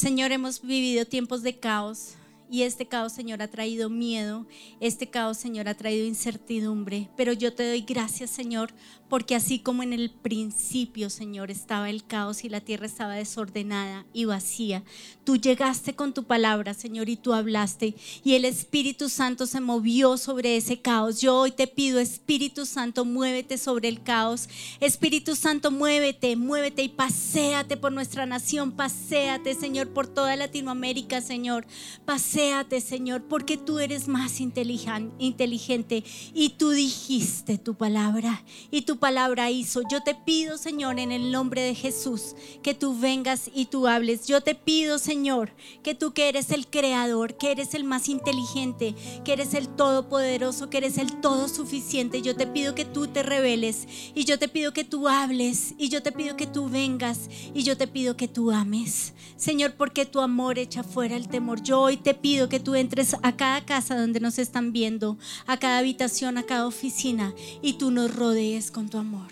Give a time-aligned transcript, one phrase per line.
[0.00, 2.14] Señor, hemos vivido tiempos de caos
[2.50, 4.46] y este caos, Señor, ha traído miedo,
[4.80, 8.72] este caos, Señor, ha traído incertidumbre, pero yo te doy gracias, Señor,
[9.08, 14.04] porque así como en el principio, Señor, estaba el caos y la tierra estaba desordenada
[14.12, 14.82] y vacía,
[15.24, 17.94] tú llegaste con tu palabra, Señor, y tú hablaste
[18.24, 21.20] y el Espíritu Santo se movió sobre ese caos.
[21.20, 24.48] Yo hoy te pido, Espíritu Santo, muévete sobre el caos.
[24.80, 31.66] Espíritu Santo, muévete, muévete y paséate por nuestra nación, paséate, Señor, por toda Latinoamérica, Señor.
[32.04, 32.39] Paséate,
[32.80, 36.04] Señor, porque tú eres más inteligente
[36.34, 39.82] y tú dijiste tu palabra y tu palabra hizo.
[39.90, 44.26] Yo te pido, Señor, en el nombre de Jesús, que tú vengas y tú hables.
[44.26, 48.94] Yo te pido, Señor, que tú que eres el creador, que eres el más inteligente,
[49.24, 52.22] que eres el todopoderoso, que eres el todo suficiente.
[52.22, 55.88] Yo te pido que tú te reveles y yo te pido que tú hables y
[55.88, 59.12] yo te pido que tú vengas y yo te pido que tú ames.
[59.36, 61.62] Señor, porque tu amor echa fuera el temor.
[61.62, 65.56] Yo hoy te pido que tú entres a cada casa donde nos están viendo, a
[65.56, 69.28] cada habitación, a cada oficina y tú nos rodees con tu amor.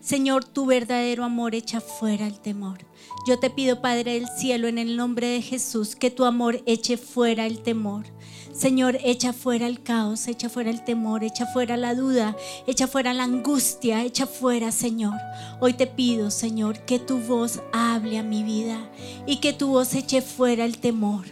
[0.00, 2.78] Señor, tu verdadero amor echa fuera el temor.
[3.26, 6.96] Yo te pido, Padre del cielo, en el nombre de Jesús, que tu amor eche
[6.96, 8.04] fuera el temor.
[8.52, 12.36] Señor, echa fuera el caos, echa fuera el temor, echa fuera la duda,
[12.66, 15.14] echa fuera la angustia, echa fuera, Señor.
[15.60, 18.90] Hoy te pido, Señor, que tu voz hable a mi vida
[19.26, 21.26] y que tu voz eche fuera el temor,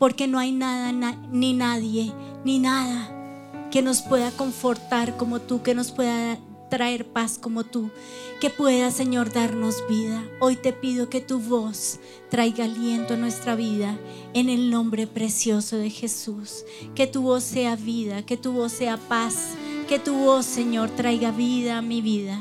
[0.00, 0.92] porque no hay nada,
[1.30, 2.10] ni nadie,
[2.42, 6.38] ni nada que nos pueda confortar como tú, que nos pueda
[6.70, 7.90] traer paz como tú,
[8.40, 10.24] que pueda, Señor, darnos vida.
[10.40, 13.98] Hoy te pido que tu voz traiga aliento a nuestra vida
[14.32, 16.64] en el nombre precioso de Jesús.
[16.94, 19.50] Que tu voz sea vida, que tu voz sea paz,
[19.86, 22.40] que tu voz, Señor, traiga vida a mi vida.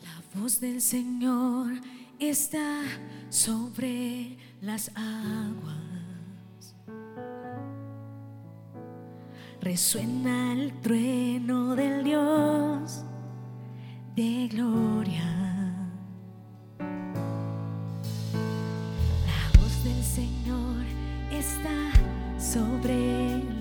[0.00, 1.72] La voz del Señor
[2.18, 2.80] está
[3.28, 6.76] sobre las aguas
[9.60, 13.04] resuena el trueno del Dios
[14.14, 15.24] de gloria.
[19.26, 20.84] La voz del Señor
[21.32, 21.90] está
[22.38, 23.51] sobre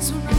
[0.00, 0.37] tonight.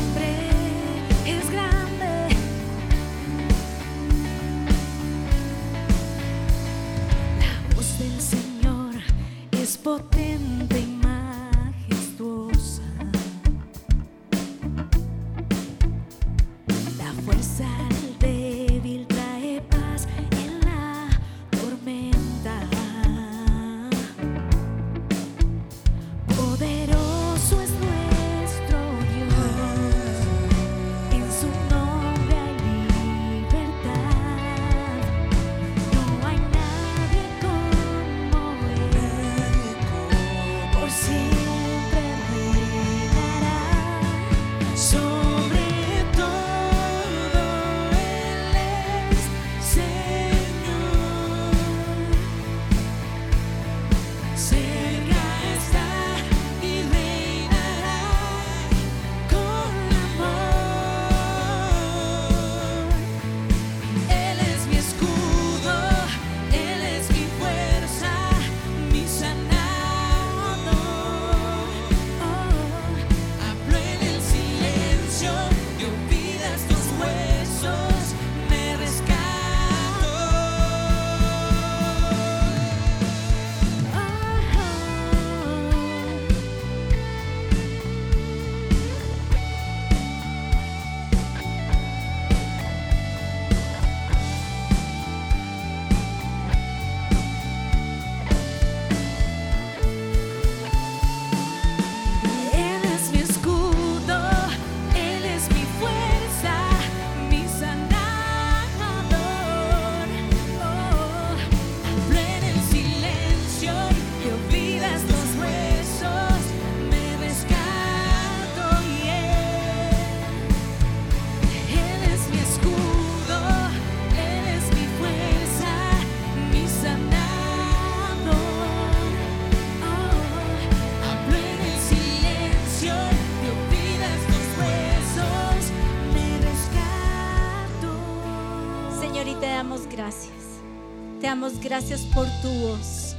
[141.69, 143.16] Gracias por tu voz,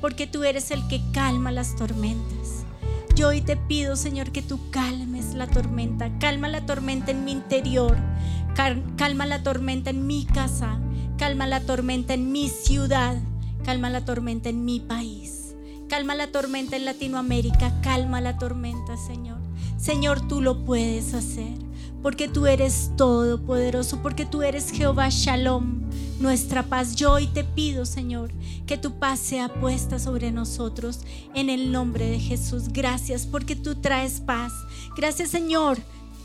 [0.00, 2.64] porque tú eres el que calma las tormentas.
[3.16, 6.08] Yo hoy te pido, Señor, que tú calmes la tormenta.
[6.20, 7.98] Calma la tormenta en mi interior.
[8.96, 10.78] Calma la tormenta en mi casa.
[11.18, 13.16] Calma la tormenta en mi ciudad.
[13.64, 15.56] Calma la tormenta en mi país.
[15.88, 17.80] Calma la tormenta en Latinoamérica.
[17.82, 19.38] Calma la tormenta, Señor.
[19.76, 21.58] Señor, tú lo puedes hacer.
[22.02, 24.00] Porque tú eres todopoderoso.
[24.00, 25.79] Porque tú eres Jehová Shalom
[26.20, 26.94] nuestra paz.
[26.94, 28.30] Yo hoy te pido, Señor,
[28.66, 31.00] que tu paz sea puesta sobre nosotros
[31.34, 32.68] en el nombre de Jesús.
[32.68, 34.52] Gracias porque tú traes paz.
[34.96, 35.78] Gracias, Señor,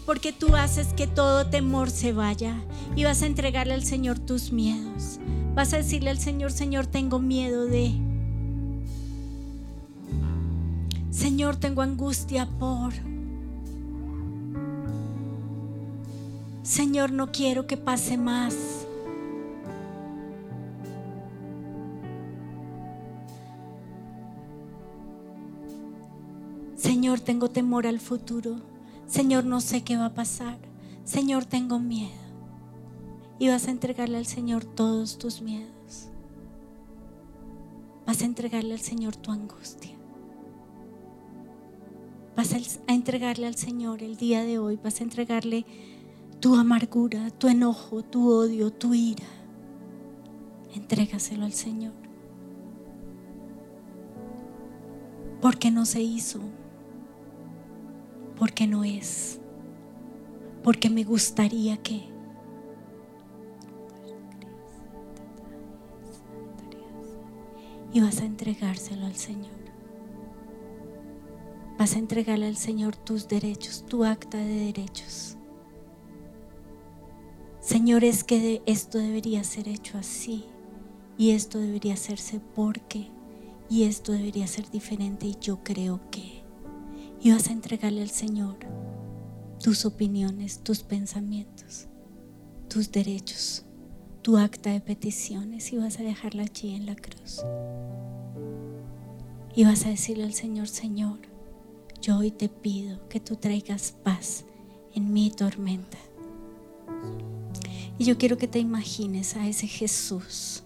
[0.06, 2.56] porque tú haces que todo temor se vaya
[2.96, 5.20] y vas a entregarle al Señor tus miedos.
[5.56, 7.94] Vas a decirle al Señor, Señor, tengo miedo de...
[11.10, 12.94] Señor, tengo angustia por...
[16.62, 18.85] Señor, no quiero que pase más.
[26.86, 28.58] Señor, tengo temor al futuro.
[29.08, 30.60] Señor, no sé qué va a pasar.
[31.04, 32.14] Señor, tengo miedo.
[33.40, 36.10] Y vas a entregarle al Señor todos tus miedos.
[38.06, 39.96] Vas a entregarle al Señor tu angustia.
[42.38, 42.60] Vas a
[42.94, 44.76] entregarle al Señor el día de hoy.
[44.76, 45.66] Vas a entregarle
[46.40, 49.26] tu amargura, tu enojo, tu odio, tu ira.
[50.76, 51.94] Entrégaselo al Señor.
[55.42, 56.42] Porque no se hizo
[58.38, 59.40] porque no es,
[60.64, 62.04] porque me gustaría que.
[67.94, 69.56] Y vas a entregárselo al Señor.
[71.78, 75.38] Vas a entregarle al Señor tus derechos, tu acta de derechos.
[77.60, 80.46] Señor, es que esto debería ser hecho así
[81.18, 83.10] y esto debería hacerse porque
[83.70, 86.35] y esto debería ser diferente y yo creo que
[87.26, 88.56] y vas a entregarle al Señor
[89.60, 91.88] tus opiniones, tus pensamientos,
[92.70, 93.66] tus derechos,
[94.22, 97.44] tu acta de peticiones y vas a dejarla allí en la cruz.
[99.56, 101.18] Y vas a decirle al Señor, Señor,
[102.00, 104.46] yo hoy te pido que tú traigas paz
[104.94, 105.98] en mi tormenta.
[107.98, 110.62] Y yo quiero que te imagines a ese Jesús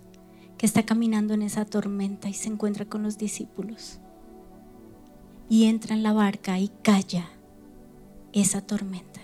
[0.58, 4.02] que está caminando en esa tormenta y se encuentra con los discípulos
[5.50, 7.28] y entra en la barca y calla
[8.34, 9.20] esa tormenta.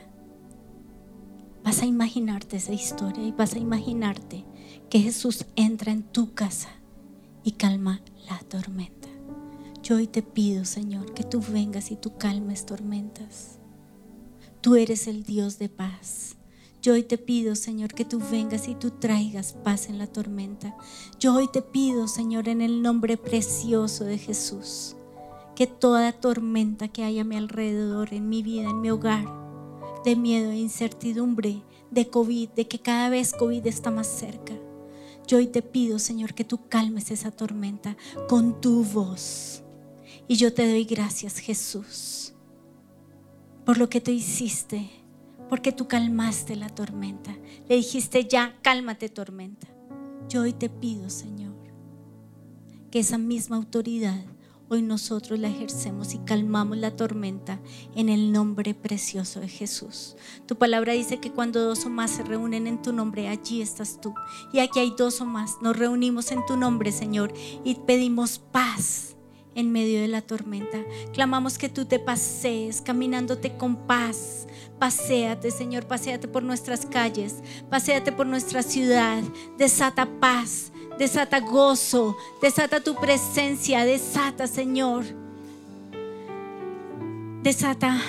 [1.64, 4.44] Vas a imaginarte esa historia y vas a imaginarte
[4.90, 6.70] que Jesús entra en tu casa
[7.44, 9.08] y calma la tormenta.
[9.84, 13.60] Yo hoy te pido, Señor, que tú vengas y tú calmes tormentas.
[14.62, 16.38] Tú eres el Dios de paz.
[16.82, 20.76] Yo hoy te pido, Señor, que tú vengas y tú traigas paz en la tormenta.
[21.20, 24.96] Yo hoy te pido, Señor, en el nombre precioso de Jesús,
[25.56, 29.26] que toda tormenta que haya a mi alrededor, en mi vida, en mi hogar,
[30.04, 34.54] de miedo e incertidumbre, de COVID, de que cada vez COVID está más cerca.
[35.28, 37.96] Yo hoy te pido, Señor, que tú calmes esa tormenta
[38.28, 39.64] con tu voz.
[40.28, 42.34] Y yo te doy gracias, Jesús,
[43.66, 44.90] por lo que tú hiciste,
[45.50, 47.36] porque tú calmaste la tormenta.
[47.70, 49.68] Le dijiste, ya, cálmate tormenta.
[50.28, 51.56] Yo hoy te pido, Señor,
[52.92, 54.24] que esa misma autoridad
[54.68, 57.60] Hoy nosotros la ejercemos y calmamos la tormenta
[57.96, 60.16] en el nombre precioso de Jesús.
[60.48, 64.02] Tu palabra dice que cuando dos o más se reúnen en tu nombre, allí estás
[64.02, 64.16] tú.
[64.52, 65.58] Y aquí hay dos o más.
[65.62, 67.32] Nos reunimos en tu nombre, Señor,
[67.64, 69.16] y pedimos paz
[69.54, 70.84] en medio de la tormenta.
[71.14, 74.48] Clamamos que tú te pasees caminándote con paz.
[74.80, 77.36] Paseate, Señor, paséate por nuestras calles,
[77.70, 79.24] paséate por nuestra ciudad,
[79.58, 85.04] desata paz, Desata gozo, desata tu presencia, desata, Señor.
[87.44, 88.02] Desata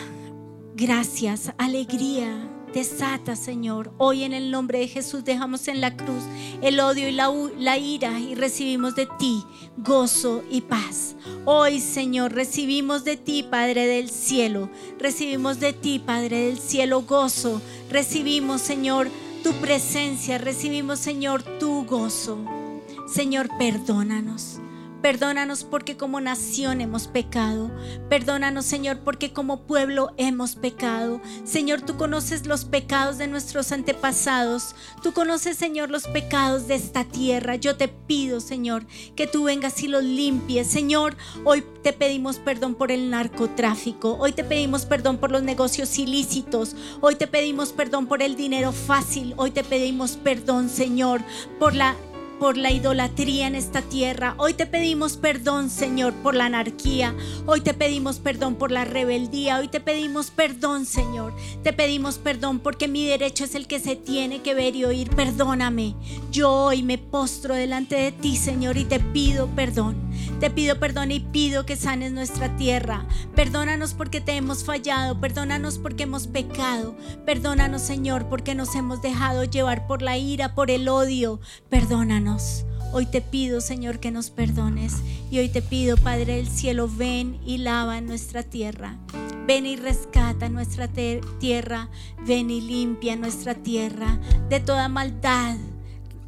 [0.76, 2.52] gracias, alegría.
[2.73, 3.90] Desata, Señor.
[3.97, 6.23] Hoy en el nombre de Jesús dejamos en la cruz
[6.61, 9.43] el odio y la, ira y recibimos de ti
[9.78, 11.16] gozo y paz.
[11.47, 14.69] Hoy, Señor, recibimos de ti, Padre del cielo.
[14.99, 17.62] Recibimos de ti, Padre del cielo, gozo.
[17.90, 19.09] Recibimos, Señor,
[19.43, 20.37] tu presencia.
[20.37, 22.38] Recibimos, Señor, tu gozo.
[23.06, 24.60] Señor, perdónanos.
[25.00, 27.70] Perdónanos porque como nación hemos pecado.
[28.08, 31.20] Perdónanos, Señor, porque como pueblo hemos pecado.
[31.44, 34.75] Señor, tú conoces los pecados de nuestros antepasados.
[35.04, 37.54] Tú conoces, Señor, los pecados de esta tierra.
[37.54, 40.66] Yo te pido, Señor, que tú vengas y los limpies.
[40.66, 44.16] Señor, hoy te pedimos perdón por el narcotráfico.
[44.18, 46.75] Hoy te pedimos perdón por los negocios ilícitos.
[47.00, 49.34] Hoy te pedimos perdón por el dinero fácil.
[49.36, 51.20] Hoy te pedimos perdón, Señor,
[51.60, 51.94] por la
[52.38, 54.35] por la idolatría en esta tierra.
[54.38, 57.14] Hoy te pedimos perdón, Señor, por la anarquía.
[57.47, 59.59] Hoy te pedimos perdón por la rebeldía.
[59.59, 61.35] Hoy te pedimos perdón, Señor.
[61.62, 65.09] Te pedimos perdón porque mi derecho es el que se tiene que ver y oír.
[65.11, 65.95] Perdóname.
[66.31, 69.97] Yo hoy me postro delante de ti, Señor, y te pido perdón.
[70.40, 73.07] Te pido perdón y pido que sanes nuestra tierra.
[73.35, 75.21] Perdónanos porque te hemos fallado.
[75.21, 76.97] Perdónanos porque hemos pecado.
[77.25, 81.40] Perdónanos, Señor, porque nos hemos dejado llevar por la ira, por el odio.
[81.71, 82.25] Perdónanos.
[82.92, 84.95] Hoy te pido, Señor, que nos perdones.
[85.30, 88.97] Y hoy te pido, Padre del cielo, ven y lava nuestra tierra.
[89.47, 91.88] Ven y rescata nuestra tierra.
[92.26, 94.18] Ven y limpia nuestra tierra
[94.49, 95.56] de toda maldad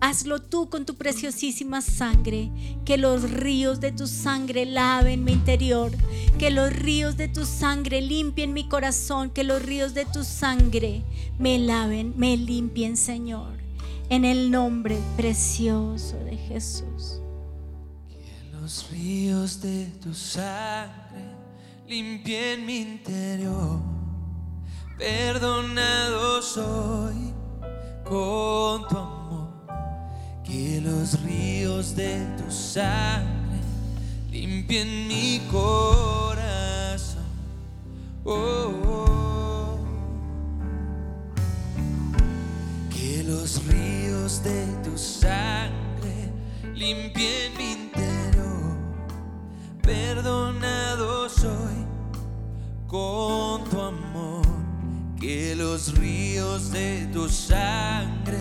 [0.01, 2.53] Hazlo tú con tu preciosísima sangre,
[2.85, 5.91] que los ríos de tu sangre laven mi interior,
[6.39, 11.03] que los ríos de tu sangre limpien mi corazón, que los ríos de tu sangre
[11.41, 13.58] me laven, me limpien, Señor,
[14.11, 17.21] en el nombre precioso de Jesús.
[18.09, 21.35] Que los ríos de tu sangre
[21.87, 23.81] limpien mi interior,
[24.97, 27.33] perdonado soy
[28.05, 29.19] con tu amor
[30.49, 33.61] que los ríos de tu sangre
[34.31, 37.23] limpien mi corazón.
[38.25, 39.48] Oh, oh.
[43.29, 46.33] Los ríos de tu sangre
[46.75, 48.75] limpien mi interior.
[49.83, 51.85] Perdonado soy
[52.87, 54.47] con tu amor.
[55.21, 58.41] Que los ríos de tu sangre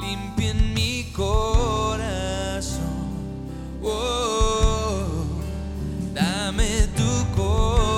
[0.00, 2.80] limpien mi corazón.
[3.80, 5.06] Oh,
[6.14, 7.95] dame tu corazón.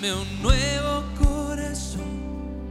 [0.00, 2.70] Dame un nuevo corazón,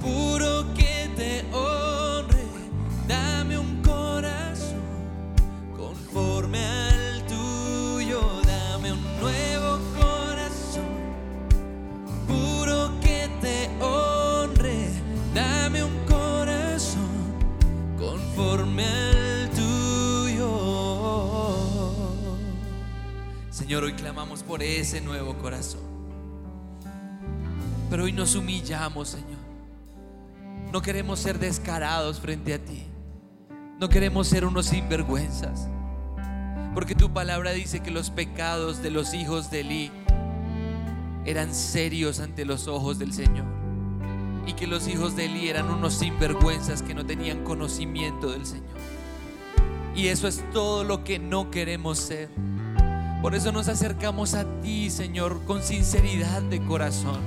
[0.00, 2.44] puro que te honre.
[3.08, 4.80] Dame un corazón
[5.76, 8.20] conforme al tuyo.
[8.46, 10.86] Dame un nuevo corazón,
[12.28, 14.90] puro que te honre.
[15.34, 17.34] Dame un corazón
[17.98, 20.50] conforme al tuyo.
[23.50, 25.83] Señor, hoy clamamos por ese nuevo corazón.
[28.24, 29.38] Nos humillamos, Señor.
[30.72, 32.84] No queremos ser descarados frente a ti.
[33.78, 35.68] No queremos ser unos sinvergüenzas.
[36.72, 39.90] Porque tu palabra dice que los pecados de los hijos de Eli
[41.26, 43.44] eran serios ante los ojos del Señor.
[44.46, 48.78] Y que los hijos de Eli eran unos sinvergüenzas que no tenían conocimiento del Señor.
[49.94, 52.30] Y eso es todo lo que no queremos ser.
[53.20, 57.20] Por eso nos acercamos a ti, Señor, con sinceridad de corazón,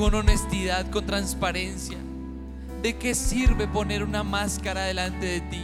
[0.00, 1.98] con honestidad, con transparencia.
[2.82, 5.62] ¿De qué sirve poner una máscara delante de ti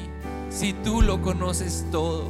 [0.51, 2.29] si tú lo conoces todo?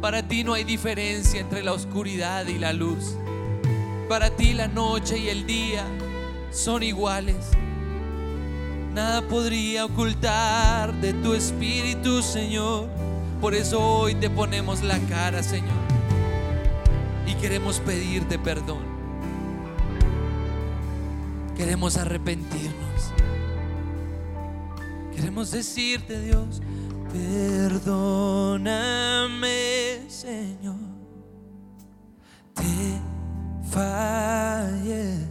[0.00, 3.16] Para ti no hay diferencia entre la oscuridad y la luz.
[4.08, 5.84] Para ti la noche y el día
[6.52, 7.48] son iguales.
[8.94, 12.88] Nada podría ocultar de tu espíritu, Señor.
[13.40, 15.82] Por eso hoy te ponemos la cara, Señor.
[17.26, 18.93] Y queremos pedirte perdón.
[21.64, 23.14] Queremos arrepentirnos.
[25.16, 26.60] Queremos decirte, Dios,
[27.10, 28.68] perdóname,
[30.08, 30.76] Señor.
[32.52, 33.00] Te
[33.70, 35.26] fallé.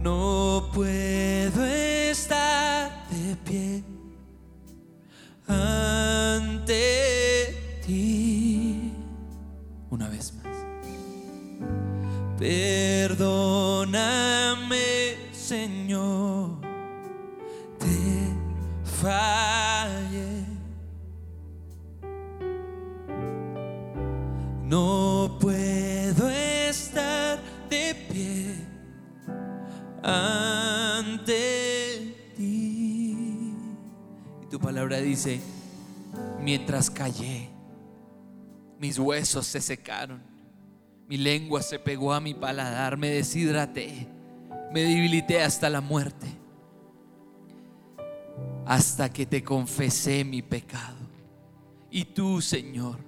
[0.00, 3.84] No puedo estar de pie
[12.38, 13.96] Perdóname,
[15.32, 16.60] Señor.
[17.78, 18.32] Te
[18.84, 20.44] fallé.
[24.62, 28.54] No puedo estar de pie
[30.00, 31.34] ante
[32.36, 33.52] ti.
[34.42, 35.40] Y tu palabra dice,
[36.40, 37.48] mientras callé,
[38.78, 40.37] mis huesos se secaron,
[41.08, 44.06] mi lengua se pegó a mi paladar, me deshidraté,
[44.72, 46.26] me debilité hasta la muerte,
[48.66, 50.98] hasta que te confesé mi pecado.
[51.90, 52.98] Y tú, Señor,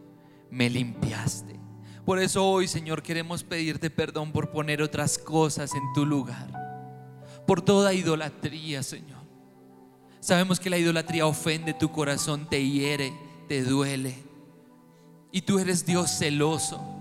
[0.51, 1.61] me limpiaste.
[2.07, 6.49] Por eso hoy, Señor, queremos pedirte perdón por poner otras cosas en tu lugar.
[7.47, 9.21] Por toda idolatría, Señor.
[10.21, 13.13] Sabemos que la idolatría ofende tu corazón, te hiere,
[13.47, 14.15] te duele.
[15.31, 17.00] Y tú eres Dios celoso,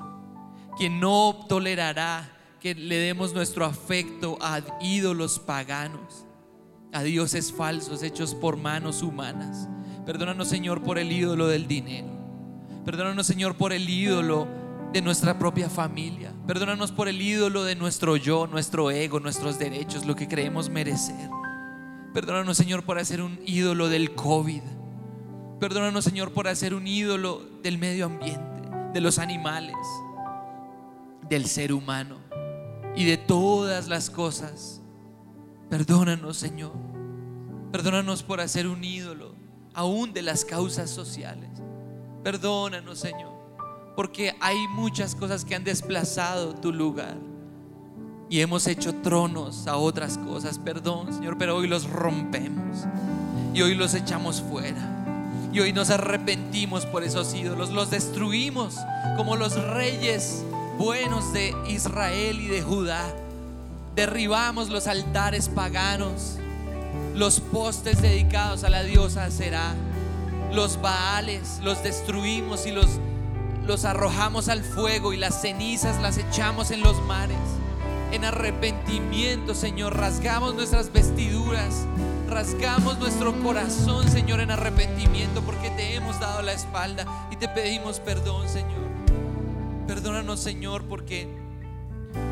[0.79, 2.29] quien no tolerará
[2.62, 6.25] que le demos nuestro afecto a ídolos paganos,
[6.93, 9.67] a dioses falsos hechos por manos humanas.
[10.05, 12.07] Perdónanos, Señor, por el ídolo del dinero.
[12.86, 14.48] Perdónanos, Señor, por el ídolo
[14.93, 16.31] de nuestra propia familia.
[16.48, 21.29] Perdónanos por el ídolo de nuestro yo, nuestro ego, nuestros derechos, lo que creemos merecer.
[22.13, 24.62] Perdónanos, Señor, por hacer un ídolo del COVID.
[25.59, 28.62] Perdónanos, Señor, por hacer un ídolo del medio ambiente,
[28.93, 29.75] de los animales,
[31.29, 32.17] del ser humano
[32.95, 34.81] y de todas las cosas.
[35.69, 36.74] Perdónanos, Señor.
[37.71, 39.36] Perdónanos por hacer un ídolo,
[39.74, 41.50] aún de las causas sociales.
[42.24, 43.31] Perdónanos, Señor,
[43.95, 47.15] porque hay muchas cosas que han desplazado tu lugar
[48.29, 50.59] y hemos hecho tronos a otras cosas.
[50.59, 52.86] Perdón, Señor, pero hoy los rompemos
[53.53, 54.95] y hoy los echamos fuera.
[55.51, 58.77] Y hoy nos arrepentimos por esos ídolos, los destruimos
[59.17, 60.43] como los reyes
[60.79, 63.03] buenos de Israel y de Judá.
[63.96, 66.37] Derribamos los altares paganos,
[67.13, 69.75] los postes dedicados a la diosa Será,
[70.53, 72.87] los baales, los destruimos y los,
[73.68, 77.37] los arrojamos al fuego y las cenizas las echamos en los mares.
[78.13, 81.85] En arrepentimiento, Señor, rasgamos nuestras vestiduras,
[82.29, 88.00] rasgamos nuestro corazón, Señor, en arrepentimiento porque te hemos dado la espalda y te pedimos
[88.00, 88.88] perdón, Señor.
[89.89, 91.27] Perdónanos, Señor, porque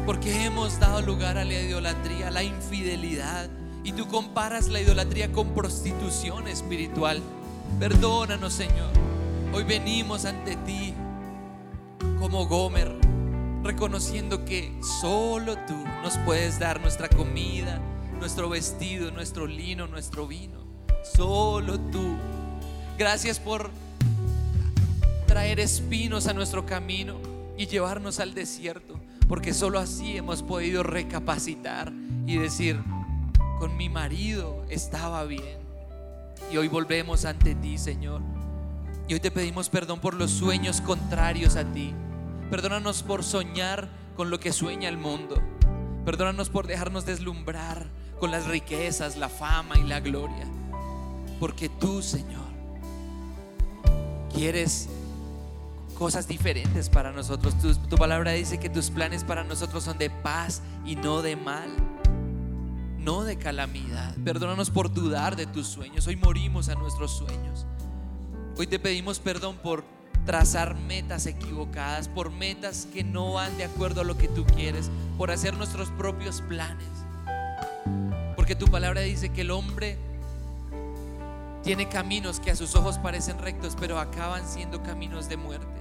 [0.06, 3.50] porque hemos dado lugar a la idolatría, a la infidelidad.
[3.84, 7.20] Y tú comparas la idolatría con prostitución espiritual.
[7.80, 8.92] Perdónanos, Señor.
[9.56, 10.94] Hoy venimos ante ti
[12.20, 12.96] como Gomer,
[13.64, 17.82] reconociendo que solo tú nos puedes dar nuestra comida,
[18.20, 20.60] nuestro vestido, nuestro lino, nuestro vino.
[21.16, 22.18] Solo tú.
[23.00, 23.72] Gracias por
[25.26, 27.27] traer espinos a nuestro camino
[27.58, 31.92] y llevarnos al desierto, porque solo así hemos podido recapacitar
[32.26, 32.80] y decir,
[33.60, 35.58] con mi marido estaba bien.
[36.52, 38.22] Y hoy volvemos ante ti, Señor.
[39.08, 41.94] Y hoy te pedimos perdón por los sueños contrarios a ti.
[42.50, 45.42] Perdónanos por soñar con lo que sueña el mundo.
[46.06, 47.88] Perdónanos por dejarnos deslumbrar
[48.20, 50.46] con las riquezas, la fama y la gloria.
[51.40, 52.48] Porque tú, Señor,
[54.34, 54.90] quieres
[55.98, 57.56] cosas diferentes para nosotros.
[57.90, 61.70] Tu, palabra dice que tus planes para nosotros son de paz y no de mal,
[63.00, 64.16] no de calamidad.
[64.24, 66.06] Perdónanos por dudar de tus sueños.
[66.06, 67.66] Hoy morimos a nuestros sueños.
[68.58, 69.84] Hoy te pedimos perdón por
[70.26, 74.92] trazar metas equivocadas, por metas que no van de acuerdo a lo que tú quieres,
[75.18, 76.88] por hacer nuestros propios planes.
[78.36, 79.98] Porque tu palabra dice que el hombre
[81.64, 85.77] tiene caminos que a sus ojos parecen rectos, pero acaban siendo caminos de muerte.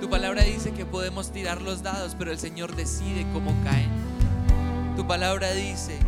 [0.00, 3.90] Tu palabra dice que podemos tirar los dados, pero el Señor decide cómo caen.
[4.96, 5.98] Tu palabra dice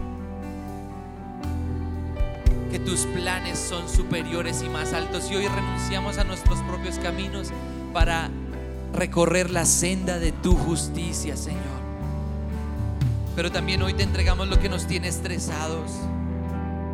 [2.70, 7.48] que tus planes son superiores y más altos y hoy renunciamos a nuestros propios caminos
[7.92, 8.30] para
[8.92, 11.76] recorrer la senda de tu justicia, Señor.
[13.34, 15.92] Pero también hoy te entregamos lo que nos tiene estresados.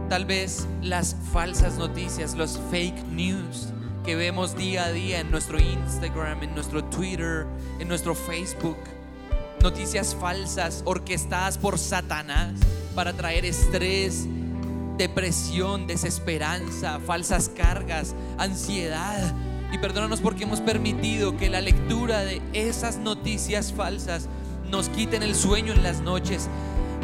[0.09, 3.72] Tal vez las falsas noticias, los fake news
[4.05, 7.47] que vemos día a día en nuestro Instagram, en nuestro Twitter,
[7.79, 8.79] en nuestro Facebook.
[9.63, 12.53] Noticias falsas orquestadas por Satanás
[12.97, 14.27] para traer estrés,
[14.99, 19.35] depresión, desesperanza, falsas cargas, ansiedad.
[19.73, 24.29] Y perdónanos porque hemos permitido que la lectura de esas noticias falsas
[24.69, 26.49] nos quiten el sueño en las noches,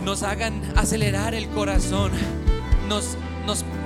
[0.05, 2.11] nos hagan acelerar el corazón,
[2.89, 3.17] nos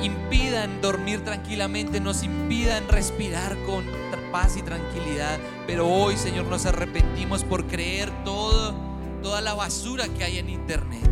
[0.02, 3.84] impidan dormir tranquilamente, nos impidan respirar con
[4.32, 5.38] paz y tranquilidad.
[5.66, 8.74] Pero hoy, Señor, nos arrepentimos por creer todo,
[9.22, 11.10] toda la basura que hay en internet.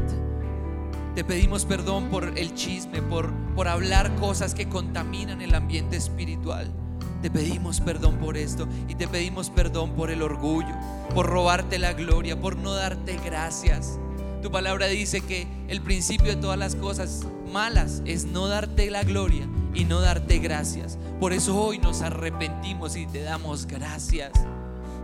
[1.15, 6.73] Te pedimos perdón por el chisme, por, por hablar cosas que contaminan el ambiente espiritual.
[7.21, 10.75] Te pedimos perdón por esto y te pedimos perdón por el orgullo,
[11.15, 13.99] por robarte la gloria, por no darte gracias.
[14.43, 19.03] Tu palabra dice que el principio de todas las cosas malas es no darte la
[19.03, 20.99] gloria y no darte gracias.
[21.19, 24.33] Por eso hoy nos arrepentimos y te damos gracias.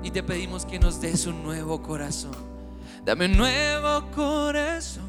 [0.03, 2.37] Y te pedimos que nos des un nuevo corazón.
[3.05, 5.06] Dame un nuevo corazón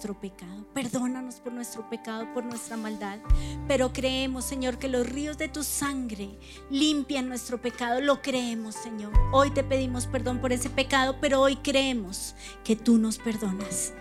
[0.00, 0.66] pecado.
[0.72, 3.18] Perdónanos por nuestro pecado, por nuestra maldad.
[3.68, 6.38] Pero creemos, Señor, que los ríos de tu sangre
[6.70, 8.00] limpian nuestro pecado.
[8.00, 9.12] Lo creemos, Señor.
[9.32, 12.34] Hoy te pedimos perdón por ese pecado, pero hoy creemos
[12.64, 13.92] que tú nos perdonas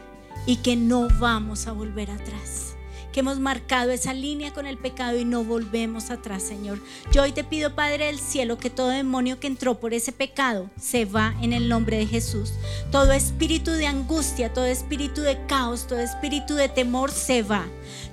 [0.46, 2.69] y que no vamos a volver atrás
[3.12, 6.80] que hemos marcado esa línea con el pecado y no volvemos atrás, Señor.
[7.12, 10.70] Yo hoy te pido, Padre del cielo, que todo demonio que entró por ese pecado
[10.80, 12.54] se va en el nombre de Jesús.
[12.92, 17.66] Todo espíritu de angustia, todo espíritu de caos, todo espíritu de temor se va.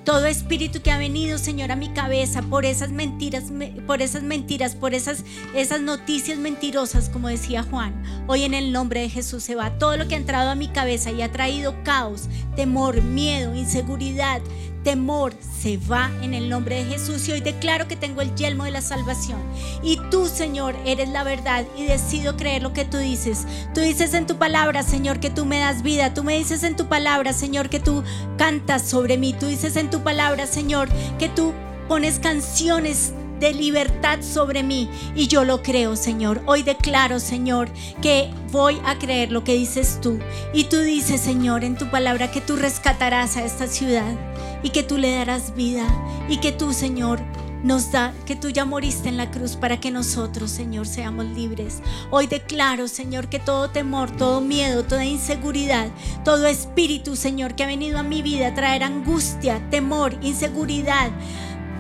[0.05, 4.23] Todo espíritu que ha venido, Señor, a mi cabeza por esas mentiras, me- por esas
[4.23, 7.95] mentiras, por esas, esas noticias mentirosas, como decía Juan,
[8.27, 9.79] hoy en el nombre de Jesús se va.
[9.79, 14.41] Todo lo que ha entrado a mi cabeza y ha traído caos, temor, miedo, inseguridad,
[14.85, 17.27] temor, se va en el nombre de Jesús.
[17.27, 19.41] Y hoy declaro que tengo el yelmo de la salvación.
[19.83, 23.47] Y tú, Señor, eres la verdad y decido creer lo que tú dices.
[23.75, 26.15] Tú dices en tu palabra, Señor, que tú me das vida.
[26.15, 28.05] Tú me dices en tu palabra, Señor, que tú
[28.39, 29.33] cantas sobre mí.
[29.33, 31.53] Tú dices en tu palabra, Señor, que tú
[31.89, 36.41] pones canciones de libertad sobre mí y yo lo creo, Señor.
[36.47, 37.69] Hoy declaro, Señor,
[38.01, 40.21] que voy a creer lo que dices tú.
[40.55, 44.15] Y tú dices, Señor, en tu palabra que tú rescatarás a esta ciudad
[44.63, 45.87] y que tú le darás vida
[46.29, 47.21] y que tú, Señor,
[47.67, 51.83] nos da que tú ya moriste en la cruz para que nosotros, Señor, seamos libres.
[52.13, 55.89] Hoy declaro, Señor, que todo temor, todo miedo, toda inseguridad,
[56.25, 61.11] todo espíritu, Señor, que ha venido a mi vida a traer angustia, temor, inseguridad,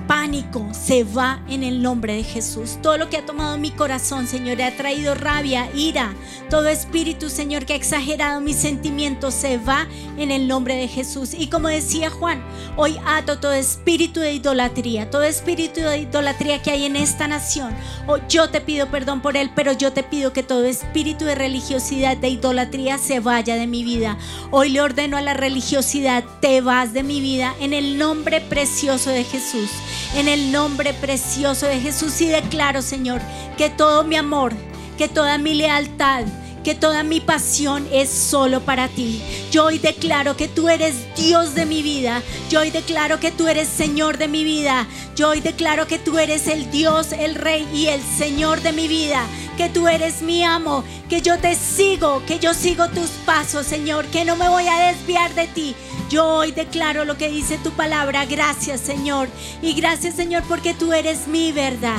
[0.07, 2.79] pánico se va en el nombre de Jesús.
[2.83, 6.14] Todo lo que ha tomado mi corazón, Señor, ha traído rabia, ira.
[6.51, 11.35] Todo espíritu, Señor, que ha exagerado mis sentimientos se va en el nombre de Jesús.
[11.35, 12.42] Y como decía Juan,
[12.77, 17.75] hoy ato todo espíritu de idolatría, todo espíritu de idolatría que hay en esta nación.
[18.07, 21.35] Oh, yo te pido perdón por él, pero yo te pido que todo espíritu de
[21.35, 24.19] religiosidad, de idolatría se vaya de mi vida.
[24.51, 29.11] Hoy le ordeno a la religiosidad, te vas de mi vida en el nombre precioso
[29.11, 29.71] de Jesús
[30.15, 33.21] en el nombre precioso de Jesús y declaro, Señor,
[33.57, 34.53] que todo mi amor,
[34.99, 36.25] que toda mi lealtad,
[36.67, 39.23] que toda mi pasión es solo para ti.
[39.53, 42.25] Yo hoy declaro que tú eres Dios de mi vida.
[42.51, 44.89] Yo hoy declaro que tú eres Señor de mi vida.
[45.15, 48.89] Yo hoy declaro que tú eres el Dios, el Rey y el Señor de mi
[48.89, 49.25] vida.
[49.57, 54.05] Que tú eres mi amo, que yo te sigo, que yo sigo tus pasos, Señor,
[54.07, 55.77] que no me voy a desviar de ti.
[56.09, 58.27] Yo hoy declaro lo que dice tu palabra.
[58.27, 59.29] Gracias, Señor.
[59.61, 61.99] Y gracias, Señor, porque tú eres mi verdad.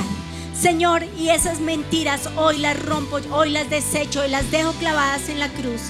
[0.58, 5.38] Señor, y esas mentiras hoy las rompo, hoy las desecho y las dejo clavadas en
[5.38, 5.82] la cruz.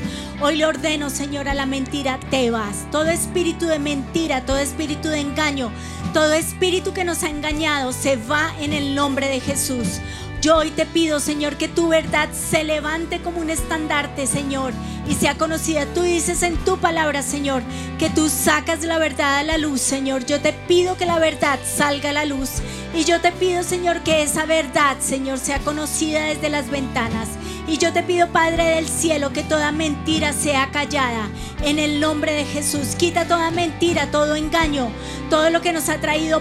[0.42, 2.86] Hoy le ordeno, Señor, a la mentira, te vas.
[2.90, 5.72] Todo espíritu de mentira, todo espíritu de engaño,
[6.12, 10.00] todo espíritu que nos ha engañado, se va en el nombre de Jesús.
[10.40, 14.72] Yo hoy te pido, Señor, que tu verdad se levante como un estandarte, Señor,
[15.08, 15.84] y sea conocida.
[15.86, 17.62] Tú dices en tu palabra, Señor,
[17.98, 20.26] que tú sacas la verdad a la luz, Señor.
[20.26, 22.62] Yo te pido que la verdad salga a la luz.
[22.94, 27.30] Y yo te pido, Señor, que esa verdad, Señor, sea conocida desde las ventanas.
[27.66, 31.28] Y yo te pido, Padre del cielo, que toda mentira sea callada.
[31.64, 34.88] En el nombre de Jesús, quita toda mentira, todo engaño,
[35.30, 36.40] todo lo que nos ha traído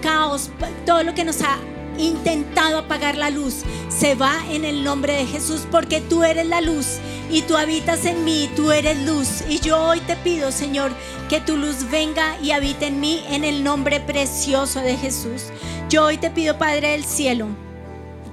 [0.00, 0.50] caos,
[0.86, 1.58] todo lo que nos ha
[1.98, 6.60] intentado apagar la luz, se va en el nombre de Jesús, porque tú eres la
[6.60, 6.98] luz
[7.30, 9.42] y tú habitas en mí, tú eres luz.
[9.48, 10.90] Y yo hoy te pido, Señor,
[11.28, 15.44] que tu luz venga y habite en mí en el nombre precioso de Jesús.
[15.88, 17.48] Yo hoy te pido, Padre del cielo,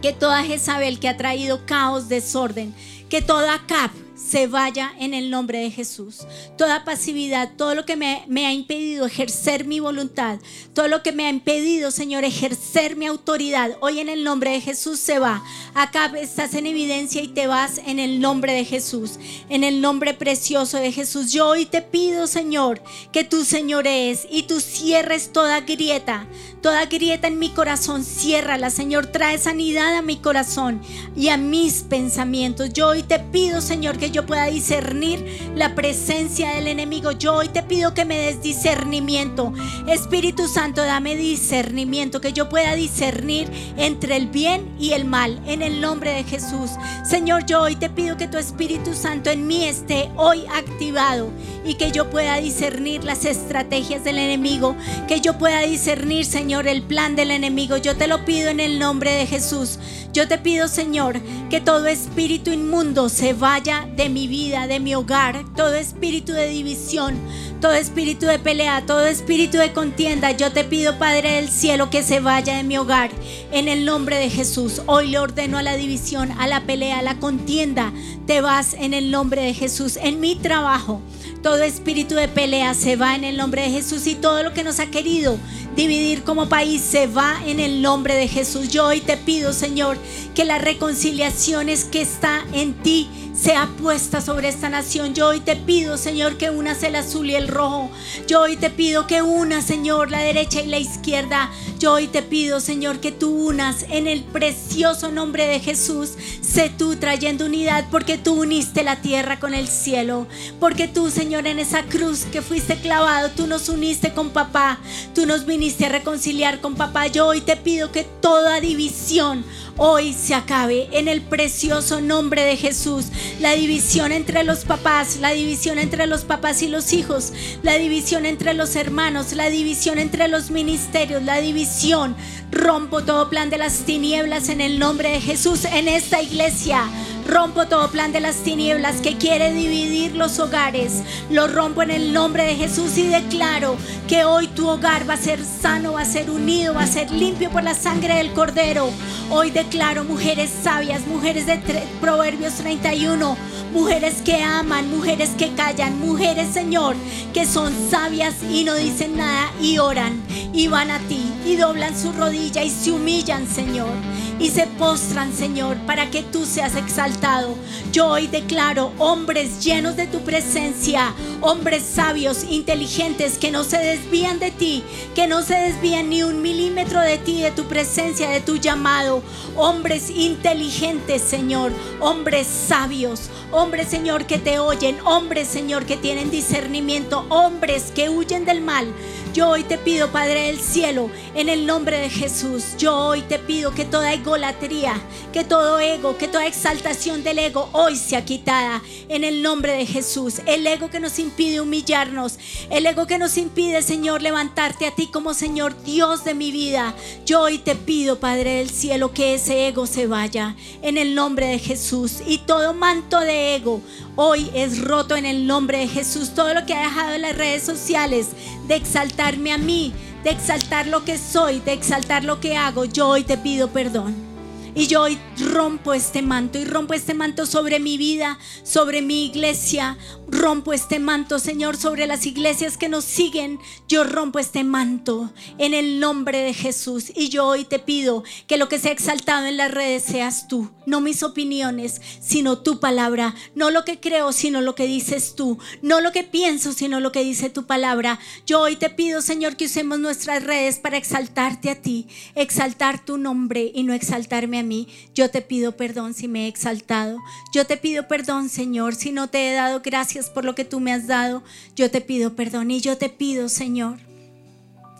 [0.01, 2.73] que toda Jezabel que ha traído caos, desorden,
[3.09, 6.27] que toda cap se vaya en el nombre de Jesús.
[6.57, 10.39] Toda pasividad, todo lo que me, ha impedido ejercer mi voluntad,
[10.73, 14.61] todo lo que me ha impedido, Señor, ejercer mi autoridad, hoy en el nombre de
[14.61, 15.43] Jesús se va.
[15.73, 20.13] Acá estás en evidencia y te vas en el nombre de Jesús, en el nombre
[20.13, 21.31] precioso de Jesús.
[21.31, 26.27] Yo hoy te pido, Señor, que tú, Señor, es y tú cierres toda grieta,
[26.63, 30.81] toda grieta en mi corazón, ciérrala, Señor, trae sanidad a mi corazón
[31.13, 32.71] y a mis pensamientos.
[32.71, 37.11] Yo hoy te pido, Señor, que yo pueda discernir la presencia del enemigo.
[37.11, 39.51] Yo hoy te pido que me des discernimiento.
[39.87, 45.63] Espíritu Santo, dame discernimiento, que yo pueda discernir entre el bien y el mal, en
[45.63, 46.71] el nombre de Jesús.
[47.03, 51.29] Señor, yo hoy te pido que tu Espíritu Santo en mí esté hoy activado
[51.65, 54.77] y que yo pueda discernir las estrategias del enemigo,
[55.09, 57.77] que yo pueda discernir, Señor, el plan del enemigo.
[57.77, 59.79] Yo te lo pido en el nombre de Jesús.
[60.13, 64.93] Yo te pido, Señor, que todo espíritu inmundo se vaya de mi vida, de mi
[64.93, 67.15] hogar, todo espíritu de división,
[67.59, 70.31] todo espíritu de pelea, todo espíritu de contienda.
[70.31, 73.09] Yo te pido, Padre del cielo, que se vaya de mi hogar
[73.51, 74.83] en el nombre de Jesús.
[74.85, 77.91] Hoy le ordeno a la división, a la pelea, a la contienda.
[78.27, 79.97] Te vas en el nombre de Jesús.
[79.97, 81.01] En mi trabajo
[81.43, 84.63] todo espíritu de pelea se va en el nombre de Jesús y todo lo que
[84.63, 85.37] nos ha querido
[85.75, 88.69] dividir como país se va en el nombre de Jesús.
[88.69, 89.97] Yo hoy te pido, Señor,
[90.35, 95.15] que las reconciliaciones que está en ti sea puesta sobre esta nación.
[95.15, 97.89] Yo hoy te pido, Señor, que unas el azul y el rojo.
[98.27, 101.49] Yo hoy te pido que una, Señor, la derecha y la izquierda.
[101.79, 106.11] Yo hoy te pido, Señor, que tú unas en el precioso nombre de Jesús.
[106.41, 110.27] Sé tú trayendo unidad porque tú uniste la tierra con el cielo.
[110.59, 114.79] Porque tú, Señor, en esa cruz que fuiste clavado, tú nos uniste con papá.
[115.15, 117.07] Tú nos viniste a reconciliar con papá.
[117.07, 119.43] Yo hoy te pido que toda división
[119.77, 123.07] hoy se acabe en el precioso nombre de Jesús.
[123.39, 128.25] La división entre los papás, la división entre los papás y los hijos, la división
[128.25, 132.15] entre los hermanos, la división entre los ministerios, la división.
[132.53, 136.83] Rompo todo plan de las tinieblas en el nombre de Jesús en esta iglesia.
[137.27, 141.01] Rompo todo plan de las tinieblas que quiere dividir los hogares.
[141.31, 143.75] Lo rompo en el nombre de Jesús y declaro
[144.07, 147.09] que hoy tu hogar va a ser sano, va a ser unido, va a ser
[147.09, 148.91] limpio por la sangre del Cordero.
[149.31, 151.57] Hoy declaro mujeres sabias, mujeres de
[151.99, 153.35] Proverbios 31,
[153.73, 156.95] mujeres que aman, mujeres que callan, mujeres, Señor,
[157.33, 160.21] que son sabias y no dicen nada y oran
[160.53, 164.12] y van a ti y doblan su rodilla y se humillan, Señor
[164.43, 167.55] y se postran, Señor, para que tú seas exaltado.
[167.93, 174.39] Yo hoy declaro hombres llenos de tu presencia, hombres sabios, inteligentes, que no se desvían
[174.39, 174.83] de ti,
[175.15, 179.23] que no se desvían ni un milímetro de ti, de tu presencia, de tu llamado.
[179.55, 187.25] Hombres inteligentes, Señor, hombres sabios, hombres, Señor, que te oyen, hombres, Señor, que tienen discernimiento,
[187.29, 188.93] hombres que huyen del mal
[189.33, 193.39] yo hoy te pido, Padre del cielo, en el nombre de Jesús, yo hoy te
[193.39, 198.83] pido que toda egolatría, que todo ego, que toda exaltación del ego hoy sea quitada
[199.09, 200.41] en el nombre de Jesús.
[200.45, 202.37] El ego que nos impide humillarnos,
[202.69, 206.93] el ego que nos impide, Señor, levantarte a ti como Señor Dios de mi vida.
[207.25, 211.47] Yo hoy te pido, Padre del cielo, que ese ego se vaya en el nombre
[211.47, 213.81] de Jesús y todo manto de ego
[214.15, 216.33] hoy es roto en el nombre de Jesús.
[216.35, 218.27] Todo lo que ha dejado en las redes sociales
[218.67, 218.75] de
[219.23, 219.93] exaltarme a mí,
[220.25, 224.32] de exaltar lo que soy, de exaltar lo que hago, yo hoy te pido perdón.
[224.75, 225.19] Y yo hoy
[225.51, 229.99] rompo este manto y rompo este manto sobre mi vida, sobre mi iglesia.
[230.27, 233.59] Rompo este manto, Señor, sobre las iglesias que nos siguen.
[233.87, 237.11] Yo rompo este manto en el nombre de Jesús.
[237.15, 240.71] Y yo hoy te pido que lo que sea exaltado en las redes seas tú.
[240.87, 243.35] No mis opiniones, sino tu palabra.
[243.53, 245.59] No lo que creo, sino lo que dices tú.
[245.83, 248.17] No lo que pienso, sino lo que dice tu palabra.
[248.47, 252.07] Yo hoy te pido, Señor, que usemos nuestras redes para exaltarte a ti.
[252.33, 254.87] Exaltar tu nombre y no exaltarme a mí.
[255.13, 257.19] Yo te pido perdón si me he exaltado.
[257.53, 260.79] Yo te pido perdón, Señor, si no te he dado gracias por lo que tú
[260.79, 261.43] me has dado.
[261.75, 263.99] Yo te pido perdón y yo te pido, Señor,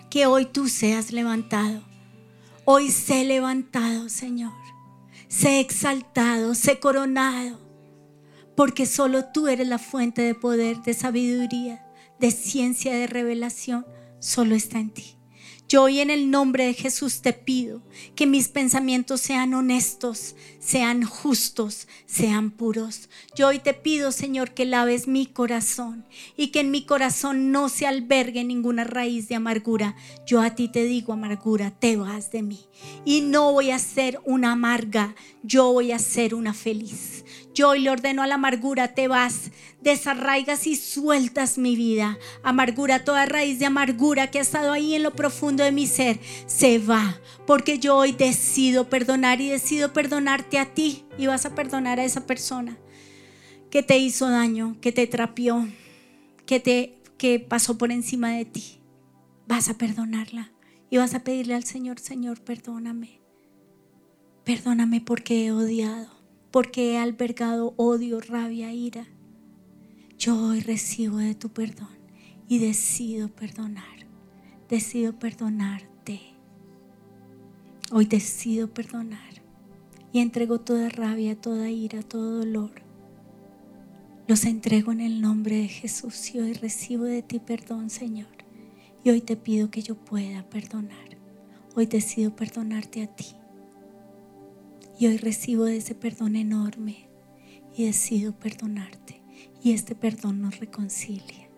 [0.10, 1.82] que hoy tú seas levantado.
[2.66, 4.54] Hoy sé levantado, Señor.
[5.28, 7.60] Sé exaltado, sé coronado.
[8.56, 11.86] Porque solo tú eres la fuente de poder, de sabiduría,
[12.20, 13.86] de ciencia, de revelación.
[14.20, 15.18] Solo está en ti.
[15.74, 17.82] Yo hoy en el nombre de Jesús te pido
[18.14, 23.10] que mis pensamientos sean honestos, sean justos, sean puros.
[23.36, 26.06] Yo hoy te pido, Señor, que laves mi corazón
[26.38, 29.96] y que en mi corazón no se albergue ninguna raíz de amargura.
[30.28, 32.60] Yo a ti te digo, amargura, te vas de mí.
[33.04, 37.23] Y no voy a ser una amarga, yo voy a ser una feliz.
[37.54, 42.18] Yo hoy le ordeno a la amargura, te vas, desarraigas y sueltas mi vida.
[42.42, 46.20] Amargura, toda raíz de amargura que ha estado ahí en lo profundo de mi ser,
[46.48, 47.20] se va.
[47.46, 52.06] Porque yo hoy decido perdonar y decido perdonarte a ti y vas a perdonar a
[52.06, 52.78] esa persona
[53.70, 55.68] que te hizo daño, que te trapió,
[56.48, 58.80] que te que pasó por encima de ti.
[59.48, 60.52] Vas a perdonarla
[60.90, 63.22] y vas a pedirle al Señor, Señor, perdóname.
[64.44, 66.13] Perdóname porque he odiado
[66.54, 69.08] porque he albergado odio, rabia, ira.
[70.20, 71.98] Yo hoy recibo de tu perdón
[72.48, 74.06] y decido perdonar.
[74.70, 76.22] Decido perdonarte.
[77.92, 79.42] Hoy decido perdonar
[80.12, 82.84] y entrego toda rabia, toda ira, todo dolor.
[84.28, 88.30] Los entrego en el nombre de Jesús y hoy recibo de ti perdón, Señor.
[89.04, 91.18] Y hoy te pido que yo pueda perdonar.
[91.74, 93.26] Hoy decido perdonarte a ti.
[95.00, 97.10] Y hoy recibo ese perdón enorme
[97.76, 99.22] y decido perdonarte.
[99.64, 101.50] Y este perdón nos reconcilia.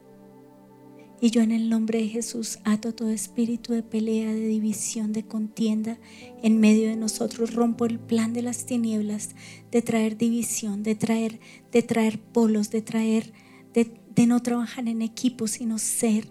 [1.22, 5.26] Y yo en el nombre de Jesús ato todo espíritu de pelea, de división, de
[5.26, 5.98] contienda
[6.44, 7.54] en medio de nosotros.
[7.54, 9.32] Rompo el plan de las tinieblas
[9.72, 11.40] de traer división, de traer,
[11.72, 13.34] de traer polos, de traer,
[13.74, 16.28] de, de no trabajar en equipo, sino ser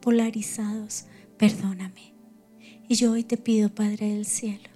[0.00, 1.06] polarizados.
[1.38, 2.14] Perdóname.
[2.88, 4.68] Y yo hoy te pido, Padre del Cielo,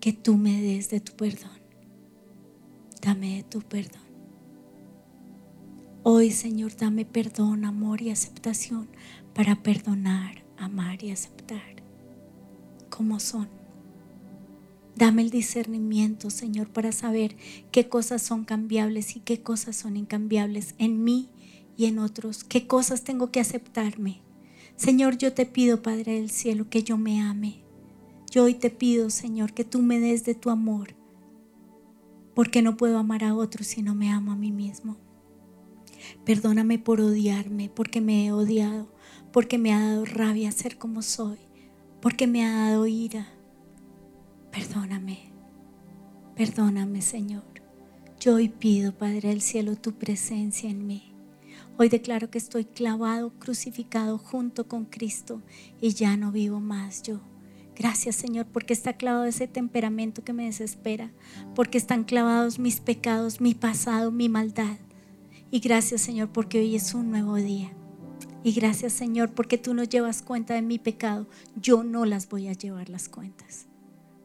[0.00, 1.58] que tú me des de tu perdón.
[3.02, 4.02] Dame de tu perdón.
[6.02, 8.88] Hoy, Señor, dame perdón, amor y aceptación
[9.34, 11.82] para perdonar, amar y aceptar
[12.88, 13.48] como son.
[14.96, 17.36] Dame el discernimiento, Señor, para saber
[17.70, 21.28] qué cosas son cambiables y qué cosas son incambiables en mí
[21.76, 22.42] y en otros.
[22.42, 24.20] Qué cosas tengo que aceptarme.
[24.74, 27.62] Señor, yo te pido, Padre del Cielo, que yo me ame,
[28.30, 30.94] yo hoy te pido, Señor, que tú me des de tu amor,
[32.34, 34.98] porque no puedo amar a otros si no me amo a mí mismo.
[36.24, 38.92] Perdóname por odiarme, porque me he odiado,
[39.32, 41.38] porque me ha dado rabia ser como soy,
[42.02, 43.28] porque me ha dado ira.
[44.52, 45.32] Perdóname,
[46.36, 47.44] perdóname, Señor.
[48.20, 51.14] Yo hoy pido, Padre del cielo, tu presencia en mí.
[51.78, 55.40] Hoy declaro que estoy clavado, crucificado junto con Cristo
[55.80, 57.20] y ya no vivo más yo
[57.78, 61.12] Gracias Señor porque está clavado ese temperamento que me desespera,
[61.54, 64.78] porque están clavados mis pecados, mi pasado, mi maldad.
[65.52, 67.72] Y gracias Señor porque hoy es un nuevo día.
[68.42, 71.28] Y gracias Señor porque tú no llevas cuenta de mi pecado.
[71.54, 73.66] Yo no las voy a llevar las cuentas.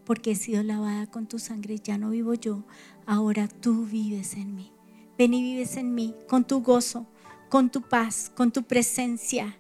[0.03, 2.63] Porque he sido lavada con tu sangre, ya no vivo yo,
[3.05, 4.71] ahora tú vives en mí.
[5.15, 7.05] Ven y vives en mí con tu gozo,
[7.49, 9.59] con tu paz, con tu presencia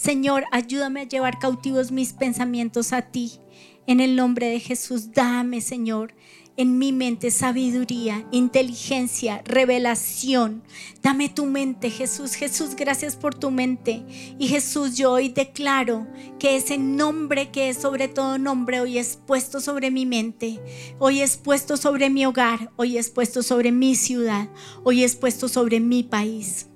[0.00, 3.32] Señor, ayúdame a llevar cautivos mis pensamientos a ti.
[3.86, 6.14] En el nombre de Jesús, dame, Señor,
[6.56, 10.62] en mi mente sabiduría, inteligencia, revelación.
[11.02, 12.32] Dame tu mente, Jesús.
[12.32, 14.02] Jesús, gracias por tu mente.
[14.38, 16.06] Y Jesús, yo hoy declaro
[16.38, 20.62] que ese nombre que es sobre todo nombre, hoy es puesto sobre mi mente,
[20.98, 24.48] hoy es puesto sobre mi hogar, hoy es puesto sobre mi ciudad,
[24.82, 26.68] hoy es puesto sobre mi país.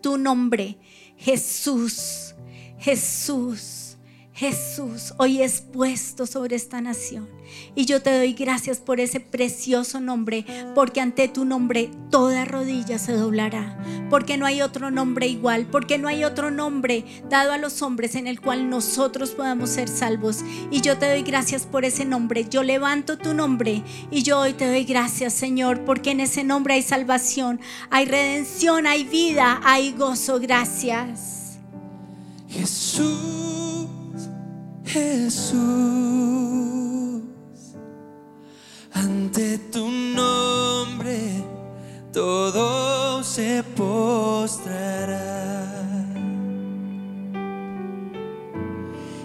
[0.00, 0.78] Tu nombre,
[1.16, 2.23] Jesús
[2.84, 3.96] Jesús.
[4.34, 7.26] Jesús hoy es puesto sobre esta nación.
[7.74, 12.98] Y yo te doy gracias por ese precioso nombre, porque ante tu nombre toda rodilla
[12.98, 13.78] se doblará,
[14.10, 18.16] porque no hay otro nombre igual, porque no hay otro nombre dado a los hombres
[18.16, 20.40] en el cual nosotros podamos ser salvos.
[20.70, 22.46] Y yo te doy gracias por ese nombre.
[22.50, 26.74] Yo levanto tu nombre y yo hoy te doy gracias, Señor, porque en ese nombre
[26.74, 30.38] hay salvación, hay redención, hay vida, hay gozo.
[30.38, 31.43] Gracias.
[32.54, 33.88] Jesús,
[34.84, 35.58] Jesús,
[38.92, 41.44] ante tu nombre
[42.12, 45.20] todo se postrará.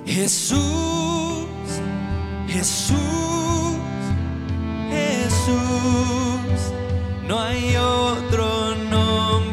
[0.07, 1.45] Jesús,
[2.47, 2.97] Jesús,
[4.89, 6.73] Jesús,
[7.27, 9.49] no hay otro nombre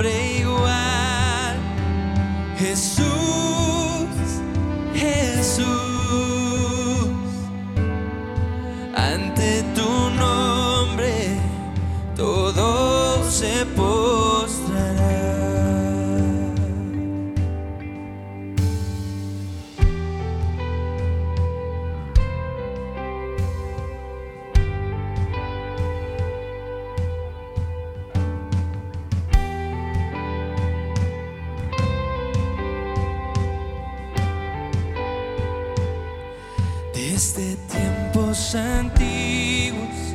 [38.55, 40.15] antiguos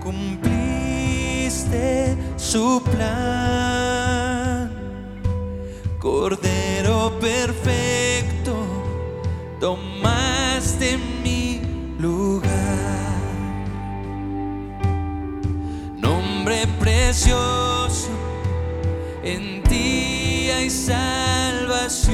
[0.00, 0.56] cumpliste
[2.36, 4.70] su plan.
[5.98, 8.54] Cordero perfecto,
[9.58, 11.60] tomaste mi
[11.98, 12.50] lugar.
[15.98, 18.10] Nombre precioso,
[19.24, 22.12] en ti hay salvación.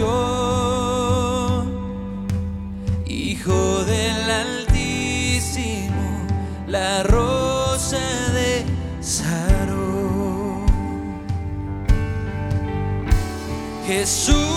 [4.31, 6.27] Altísimo,
[6.67, 7.99] la rosa
[8.35, 8.63] de
[9.01, 10.67] Sarón.
[13.87, 14.48] Jesús,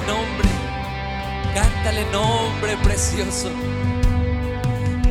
[0.00, 0.48] nombre.
[1.54, 3.50] Cántale nombre precioso.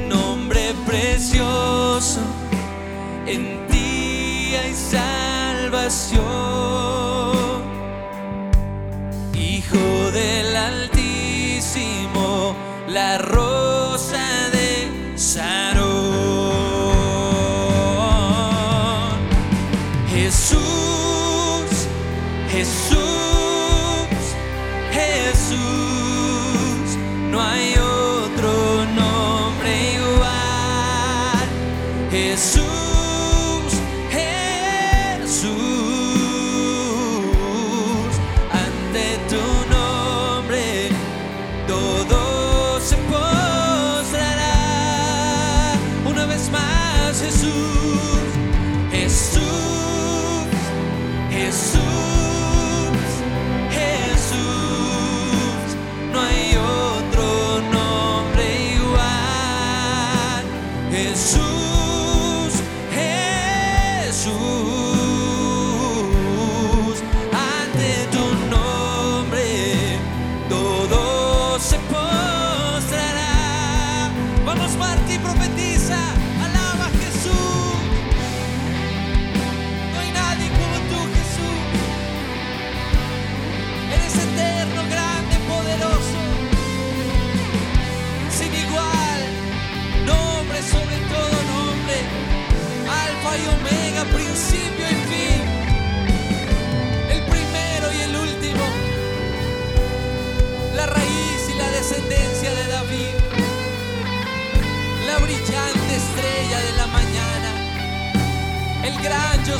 [0.08, 2.20] nombre precioso,
[3.26, 6.22] en ti hay salvación.
[9.34, 12.56] Hijo del Altísimo,
[12.88, 15.92] la rosa de Sarón.
[20.10, 20.58] Jesús,
[22.50, 23.21] Jesús,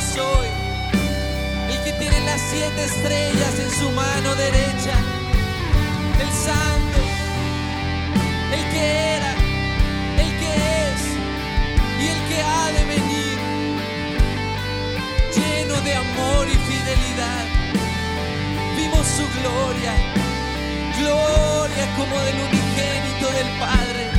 [0.02, 0.48] soy,
[1.70, 4.94] el que tiene las siete estrellas en su mano derecha,
[6.20, 7.00] el santo,
[8.52, 9.32] el que era,
[10.18, 10.50] el que
[10.86, 11.00] es
[12.02, 13.38] y el que ha de venir,
[15.36, 17.44] lleno de amor y fidelidad.
[18.76, 19.94] Vimos su gloria,
[20.98, 24.11] gloria como del unigénito del Padre,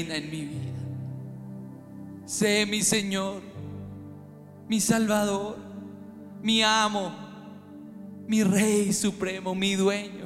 [0.00, 0.74] en mi vida.
[2.26, 3.42] Sé mi Señor,
[4.68, 5.56] mi Salvador,
[6.42, 7.12] mi amo,
[8.26, 10.24] mi Rey supremo, mi dueño.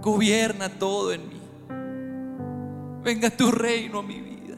[0.00, 1.40] Gobierna todo en mí.
[3.04, 4.56] Venga tu reino a mi vida.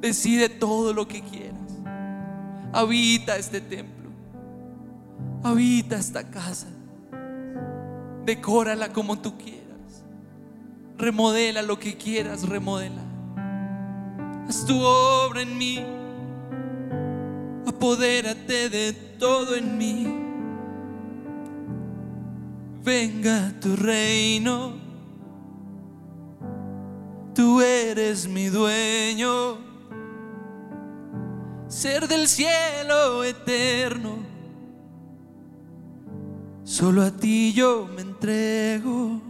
[0.00, 1.54] Decide todo lo que quieras.
[2.72, 4.10] Habita este templo.
[5.42, 6.68] Habita esta casa.
[8.24, 9.63] Decórala como tú quieras.
[10.98, 13.04] Remodela lo que quieras remodelar.
[14.48, 15.84] Haz tu obra en mí
[17.84, 20.06] apodérate de todo en mí.
[22.82, 24.72] Venga tu reino,
[27.34, 29.58] tú eres mi dueño,
[31.68, 34.16] ser del cielo eterno.
[36.62, 39.20] Solo a ti yo me entrego.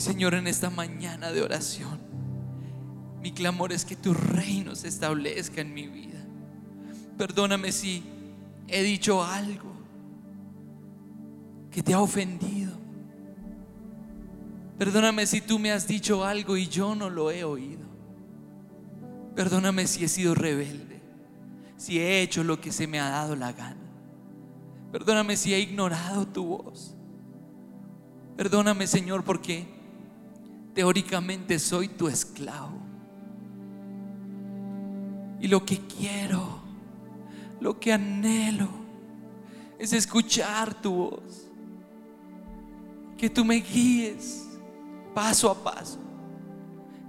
[0.00, 2.00] Señor, en esta mañana de oración,
[3.20, 6.24] mi clamor es que tu reino se establezca en mi vida.
[7.18, 8.02] Perdóname si
[8.66, 9.70] he dicho algo
[11.70, 12.72] que te ha ofendido.
[14.78, 17.84] Perdóname si tú me has dicho algo y yo no lo he oído.
[19.36, 20.98] Perdóname si he sido rebelde,
[21.76, 23.76] si he hecho lo que se me ha dado la gana.
[24.92, 26.94] Perdóname si he ignorado tu voz.
[28.38, 29.79] Perdóname, Señor, porque
[30.74, 32.78] teóricamente soy tu esclavo.
[35.40, 36.60] Y lo que quiero,
[37.60, 38.68] lo que anhelo,
[39.78, 41.48] es escuchar tu voz.
[43.16, 44.46] Que tú me guíes
[45.14, 45.98] paso a paso.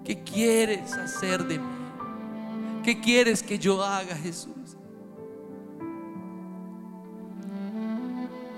[0.04, 1.66] ¿Qué quieres hacer de mí?
[2.84, 4.78] ¿Qué quieres que yo haga, Jesús?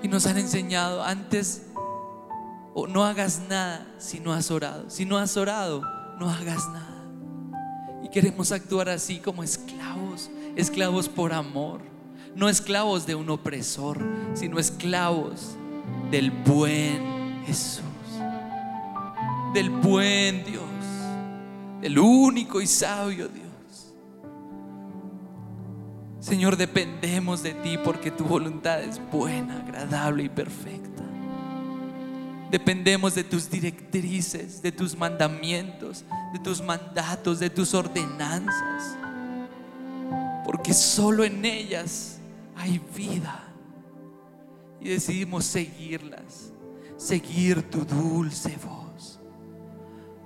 [0.02, 1.66] Y nos han enseñado antes,
[2.74, 4.90] o no hagas nada si no has orado.
[4.90, 5.82] Si no has orado,
[6.18, 7.04] no hagas nada.
[8.02, 11.80] Y queremos actuar así como esclavos, esclavos por amor,
[12.34, 13.98] no esclavos de un opresor,
[14.34, 15.56] sino esclavos
[16.10, 17.84] del buen Jesús,
[19.54, 20.64] del buen Dios,
[21.80, 23.44] del único y sabio Dios.
[26.18, 30.93] Señor, dependemos de ti porque tu voluntad es buena, agradable y perfecta.
[32.50, 38.96] Dependemos de tus directrices, de tus mandamientos, de tus mandatos, de tus ordenanzas.
[40.44, 42.18] Porque solo en ellas
[42.54, 43.42] hay vida.
[44.80, 46.52] Y decidimos seguirlas.
[46.96, 49.18] Seguir tu dulce voz.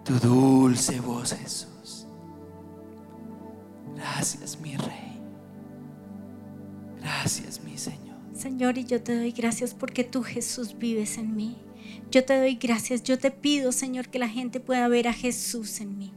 [0.04, 2.06] Tu dulce voz, Jesús.
[3.96, 5.20] Gracias, mi Rey.
[7.00, 8.16] Gracias, mi Señor.
[8.34, 11.58] Señor, y yo te doy gracias porque tú, Jesús, vives en mí.
[12.10, 13.02] Yo te doy gracias.
[13.02, 16.12] Yo te pido, Señor, que la gente pueda ver a Jesús en mí.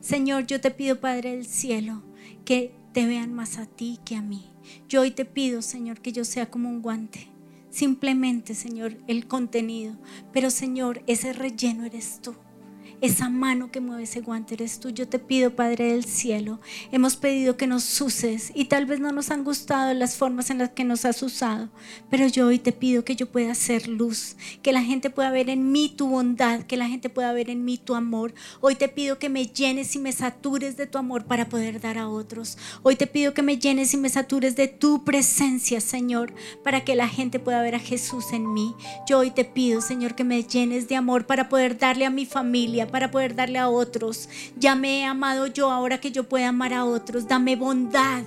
[0.00, 2.02] Señor, yo te pido, Padre del cielo,
[2.44, 4.50] que te vean más a ti que a mí.
[4.88, 7.28] Yo hoy te pido, Señor, que yo sea como un guante.
[7.70, 9.96] Simplemente, Señor, el contenido.
[10.32, 12.34] Pero, Señor, ese relleno eres tú.
[13.04, 14.88] Esa mano que mueve ese guante eres tú.
[14.88, 16.58] Yo te pido, Padre del cielo,
[16.90, 20.56] hemos pedido que nos uses y tal vez no nos han gustado las formas en
[20.56, 21.68] las que nos has usado,
[22.08, 25.50] pero yo hoy te pido que yo pueda ser luz, que la gente pueda ver
[25.50, 28.32] en mí tu bondad, que la gente pueda ver en mí tu amor.
[28.62, 31.98] Hoy te pido que me llenes y me satures de tu amor para poder dar
[31.98, 32.56] a otros.
[32.82, 36.32] Hoy te pido que me llenes y me satures de tu presencia, Señor,
[36.62, 38.74] para que la gente pueda ver a Jesús en mí.
[39.06, 42.24] Yo hoy te pido, Señor, que me llenes de amor para poder darle a mi
[42.24, 44.28] familia, para poder darle a otros.
[44.56, 47.26] Ya me he amado yo ahora que yo pueda amar a otros.
[47.26, 48.22] Dame bondad.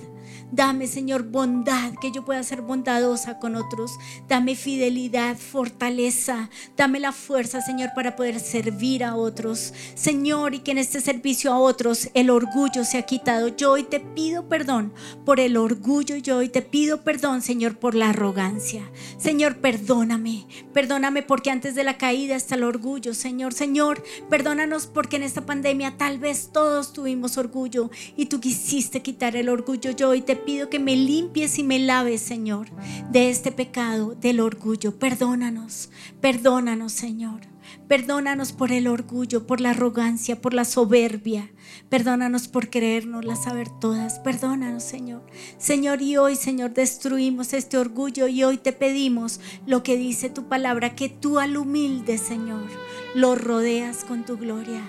[0.50, 3.98] Dame, Señor, bondad, que yo pueda ser bondadosa con otros.
[4.28, 6.48] Dame fidelidad, fortaleza.
[6.74, 9.74] Dame la fuerza, Señor, para poder servir a otros.
[9.94, 13.48] Señor, y que en este servicio a otros el orgullo se ha quitado.
[13.48, 14.94] Yo hoy te pido perdón
[15.26, 16.16] por el orgullo.
[16.16, 18.90] Yo hoy te pido perdón, Señor, por la arrogancia.
[19.18, 20.46] Señor, perdóname.
[20.72, 23.52] Perdóname porque antes de la caída está el orgullo, Señor.
[23.52, 29.36] Señor, perdónanos porque en esta pandemia tal vez todos tuvimos orgullo y tú quisiste quitar
[29.36, 29.90] el orgullo.
[29.90, 32.68] Yo hoy te pido que me limpies y me laves, Señor,
[33.10, 34.98] de este pecado del orgullo.
[34.98, 37.40] Perdónanos, perdónanos, Señor.
[37.86, 41.50] Perdónanos por el orgullo, por la arrogancia, por la soberbia.
[41.88, 44.20] Perdónanos por creernos las saber todas.
[44.20, 45.24] Perdónanos, Señor.
[45.58, 50.48] Señor, y hoy, Señor, destruimos este orgullo y hoy te pedimos lo que dice tu
[50.48, 52.68] palabra, que tú al humilde, Señor,
[53.14, 54.82] lo rodeas con tu gloria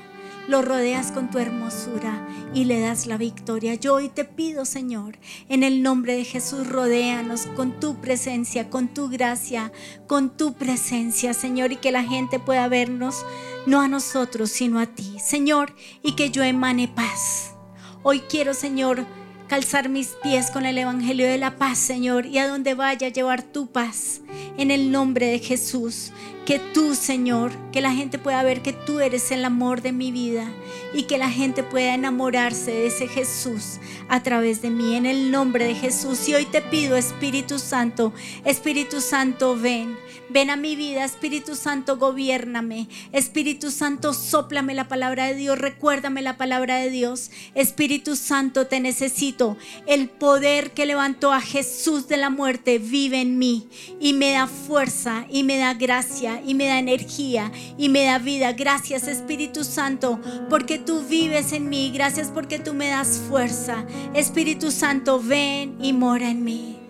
[0.50, 3.76] lo rodeas con tu hermosura y le das la victoria.
[3.76, 8.88] Yo hoy te pido, Señor, en el nombre de Jesús, rodéanos con tu presencia, con
[8.88, 9.72] tu gracia,
[10.08, 13.24] con tu presencia, Señor, y que la gente pueda vernos,
[13.68, 17.54] no a nosotros, sino a ti, Señor, y que yo emane paz.
[18.02, 19.06] Hoy quiero, Señor,
[19.50, 23.42] calzar mis pies con el Evangelio de la paz, Señor, y a donde vaya llevar
[23.42, 24.22] tu paz.
[24.58, 26.12] En el nombre de Jesús,
[26.46, 30.12] que tú, Señor, que la gente pueda ver que tú eres el amor de mi
[30.12, 30.48] vida
[30.94, 35.32] y que la gente pueda enamorarse de ese Jesús a través de mí, en el
[35.32, 36.30] nombre de Jesús.
[36.30, 38.14] Y hoy te pido, Espíritu Santo,
[38.46, 39.98] Espíritu Santo, ven.
[40.30, 42.88] Ven a mi vida, Espíritu Santo, gobiername.
[43.12, 47.32] Espíritu Santo, soplame la palabra de Dios, recuérdame la palabra de Dios.
[47.56, 49.58] Espíritu Santo, te necesito.
[49.88, 53.68] El poder que levantó a Jesús de la muerte vive en mí
[54.00, 58.20] y me da fuerza y me da gracia y me da energía y me da
[58.20, 58.54] vida.
[58.54, 61.92] Gracias, Espíritu Santo, porque tú vives en mí.
[61.92, 63.84] Gracias porque tú me das fuerza.
[64.14, 66.89] Espíritu Santo, ven y mora en mí.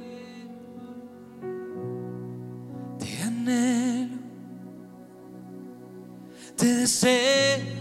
[6.55, 7.79] Te deseo.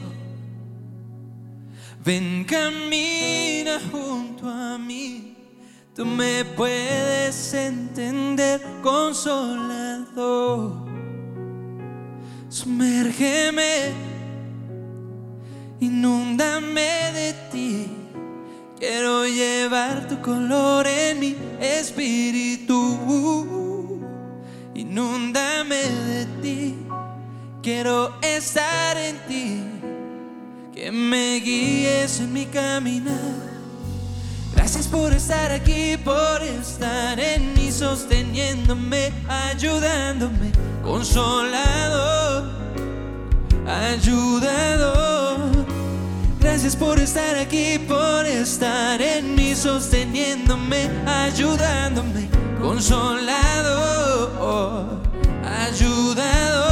[2.05, 5.37] Ven, camina junto a mí.
[5.95, 10.87] Tú me puedes entender, consolador.
[12.49, 13.93] Sumérgeme,
[15.81, 17.89] inúndame de ti.
[18.79, 23.68] Quiero llevar tu color en mi espíritu.
[24.79, 26.79] Inúndame de ti.
[27.61, 29.65] Quiero estar en ti.
[30.73, 33.59] Que me guíes en mi caminar.
[34.55, 40.53] Gracias por estar aquí, por estar en mí, sosteniéndome, ayudándome,
[40.85, 42.49] consolado,
[43.67, 44.98] ayudador.
[46.69, 52.29] Gracias por estar aquí, por estar en mí, sosteniéndome, ayudándome,
[52.61, 54.21] consolado,
[55.43, 56.69] ayudador.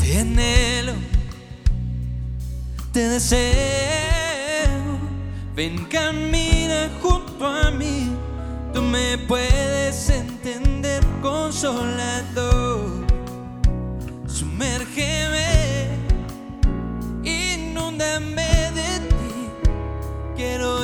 [0.00, 0.94] Te anhelo,
[2.90, 3.46] te deseo.
[5.54, 8.10] Ven, camina junto a mí.
[8.74, 12.31] Tú me puedes entender, consolado.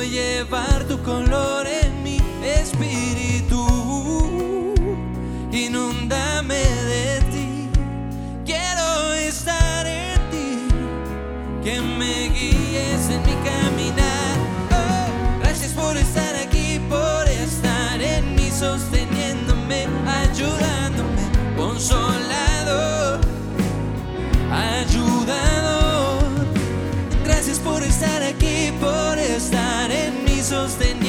[0.09, 3.63] Llevar tu color en mi espíritu.
[5.51, 7.69] Inúndame de ti.
[8.45, 10.57] Quiero estar en ti
[11.63, 14.35] que me guíes en mi caminar.
[14.71, 21.23] Oh, gracias por estar aquí, por estar en mí, sosteniéndome, ayudándome,
[21.55, 22.18] consolador,
[30.51, 31.08] en mí,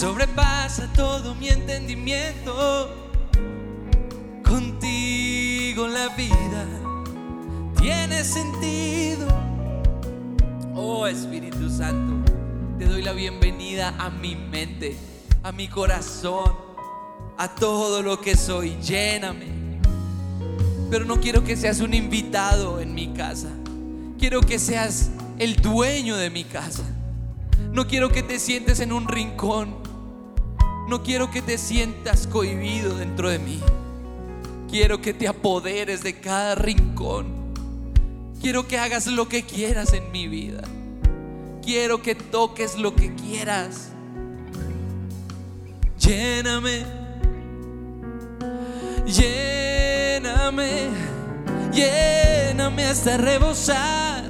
[0.00, 2.88] sobrepasa todo mi entendimiento.
[4.42, 6.66] Contigo la vida
[7.78, 9.28] tiene sentido.
[10.74, 12.32] Oh Espíritu Santo,
[12.78, 14.96] te doy la bienvenida a mi mente,
[15.42, 16.50] a mi corazón,
[17.36, 18.76] a todo lo que soy.
[18.80, 19.80] Lléname.
[20.90, 23.50] Pero no quiero que seas un invitado en mi casa.
[24.18, 26.84] Quiero que seas el dueño de mi casa.
[27.70, 29.79] No quiero que te sientes en un rincón.
[30.90, 33.60] No quiero que te sientas cohibido dentro de mí.
[34.68, 37.28] Quiero que te apoderes de cada rincón.
[38.42, 40.62] Quiero que hagas lo que quieras en mi vida.
[41.64, 43.90] Quiero que toques lo que quieras.
[46.00, 46.84] Lléname,
[49.06, 50.88] lléname,
[51.72, 54.24] lléname hasta rebosar.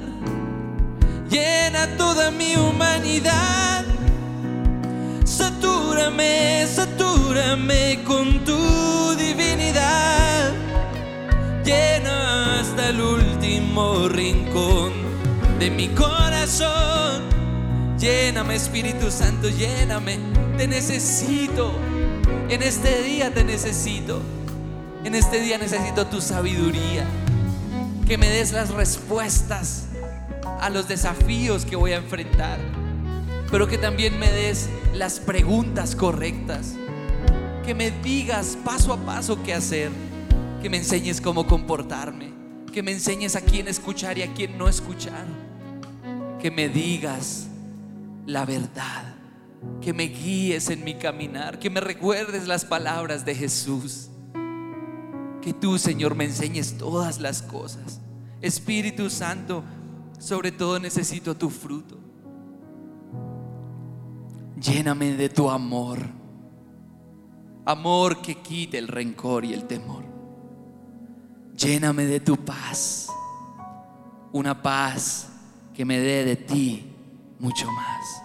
[1.27, 3.90] Llena toda mi humanidad.
[5.91, 10.53] Satúrame, satúrame con tu divinidad.
[13.01, 14.93] último rincón
[15.59, 17.23] de mi corazón.
[17.99, 20.17] Lléname, Espíritu Santo, lléname.
[20.57, 21.73] Te necesito.
[22.47, 24.21] En este día te necesito.
[25.03, 27.05] En este día necesito tu sabiduría.
[28.07, 29.87] Que me des las respuestas
[30.61, 32.80] a los desafíos que voy a enfrentar.
[33.51, 36.75] Pero que también me des las preguntas correctas.
[37.65, 39.91] Que me digas paso a paso qué hacer.
[40.61, 42.31] Que me enseñes cómo comportarme.
[42.71, 45.25] Que me enseñes a quién escuchar y a quién no escuchar.
[46.39, 47.47] Que me digas
[48.25, 49.15] la verdad.
[49.81, 51.59] Que me guíes en mi caminar.
[51.59, 54.07] Que me recuerdes las palabras de Jesús.
[55.41, 57.99] Que tú, Señor, me enseñes todas las cosas.
[58.41, 59.63] Espíritu Santo,
[60.19, 62.00] sobre todo necesito tu fruto.
[64.61, 65.99] Lléname de tu amor.
[67.65, 70.03] Amor que quite el rencor y el temor.
[71.57, 73.07] Lléname de tu paz.
[74.31, 75.29] Una paz
[75.73, 76.93] que me dé de ti
[77.39, 78.23] mucho más.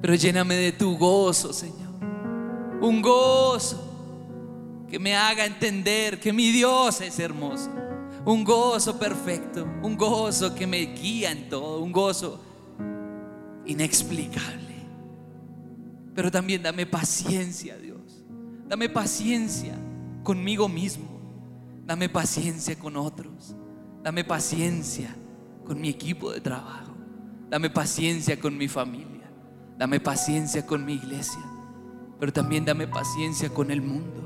[0.00, 1.92] Pero lléname de tu gozo, Señor.
[2.80, 3.80] Un gozo
[4.90, 7.70] que me haga entender que mi Dios es hermoso.
[8.24, 12.40] Un gozo perfecto, un gozo que me guía en todo, un gozo
[13.66, 14.72] inexplicable.
[16.14, 18.24] Pero también dame paciencia, Dios.
[18.68, 19.74] Dame paciencia
[20.22, 21.20] conmigo mismo.
[21.86, 23.56] Dame paciencia con otros.
[24.02, 25.14] Dame paciencia
[25.64, 26.94] con mi equipo de trabajo.
[27.48, 29.30] Dame paciencia con mi familia.
[29.78, 31.42] Dame paciencia con mi iglesia.
[32.18, 34.22] Pero también dame paciencia con el mundo.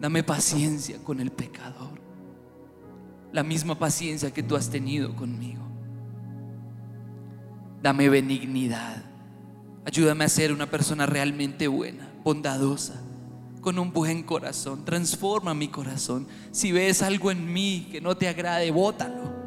[0.00, 2.00] Dame paciencia con el pecador.
[3.32, 5.69] La misma paciencia que tú has tenido conmigo.
[7.82, 9.02] Dame benignidad.
[9.84, 13.00] Ayúdame a ser una persona realmente buena, bondadosa,
[13.62, 14.84] con un buen corazón.
[14.84, 16.26] Transforma mi corazón.
[16.50, 19.40] Si ves algo en mí que no te agrade, bótalo.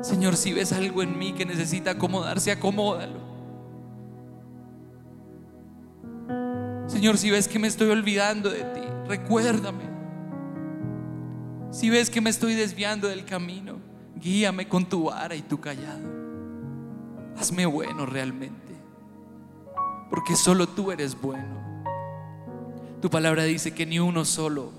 [0.00, 3.20] Señor, si ves algo en mí que necesita acomodarse, acomódalo.
[6.86, 9.84] Señor, si ves que me estoy olvidando de ti, recuérdame.
[11.70, 13.76] Si ves que me estoy desviando del camino,
[14.16, 16.19] guíame con tu vara y tu callado.
[17.40, 18.76] Hazme bueno realmente,
[20.10, 21.58] porque solo tú eres bueno.
[23.00, 24.72] Tu palabra dice que ni uno solo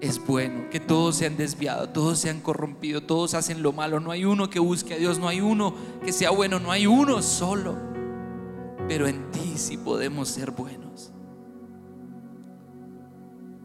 [0.00, 3.98] es bueno, que todos se han desviado, todos se han corrompido, todos hacen lo malo.
[3.98, 5.74] No hay uno que busque a Dios, no hay uno
[6.04, 7.74] que sea bueno, no hay uno solo.
[8.86, 11.10] Pero en ti sí podemos ser buenos.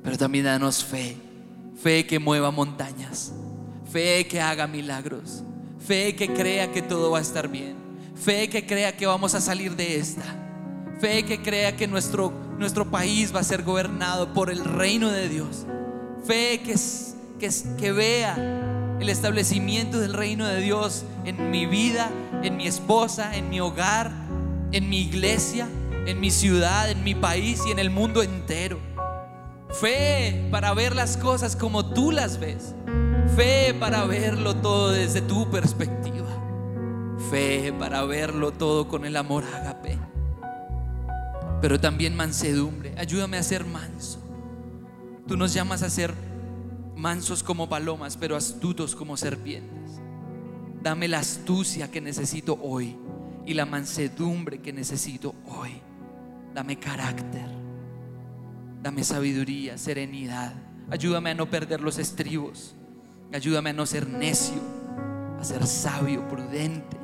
[0.02, 1.16] Pero también danos fe,
[1.76, 3.34] fe que mueva montañas,
[3.92, 5.44] fe que haga milagros,
[5.88, 7.78] fe que crea que todo va a estar bien,
[8.22, 10.26] fe que crea que vamos a salir de esta,
[11.00, 15.30] fe que crea que nuestro, nuestro país va a ser gobernado por el reino de
[15.30, 15.66] Dios,
[16.26, 16.76] fe que,
[17.40, 18.36] que, que vea
[19.00, 22.10] el establecimiento del reino de Dios en mi vida,
[22.44, 24.12] en mi esposa, en mi hogar,
[24.74, 25.70] en mi iglesia,
[26.06, 28.78] en mi ciudad, en mi país y en el mundo entero.
[29.70, 32.74] Fe para ver las cosas como tú las ves.
[33.38, 36.28] Fe para verlo todo desde tu perspectiva.
[37.30, 40.00] Fe para verlo todo con el amor agape.
[41.62, 42.96] Pero también mansedumbre.
[42.98, 44.20] Ayúdame a ser manso.
[45.28, 46.16] Tú nos llamas a ser
[46.96, 50.02] mansos como palomas, pero astutos como serpientes.
[50.82, 52.98] Dame la astucia que necesito hoy
[53.46, 55.80] y la mansedumbre que necesito hoy.
[56.56, 57.46] Dame carácter.
[58.82, 60.56] Dame sabiduría, serenidad.
[60.90, 62.77] Ayúdame a no perder los estribos.
[63.34, 64.62] Ayúdame a no ser necio,
[65.40, 66.98] a ser sabio, prudente,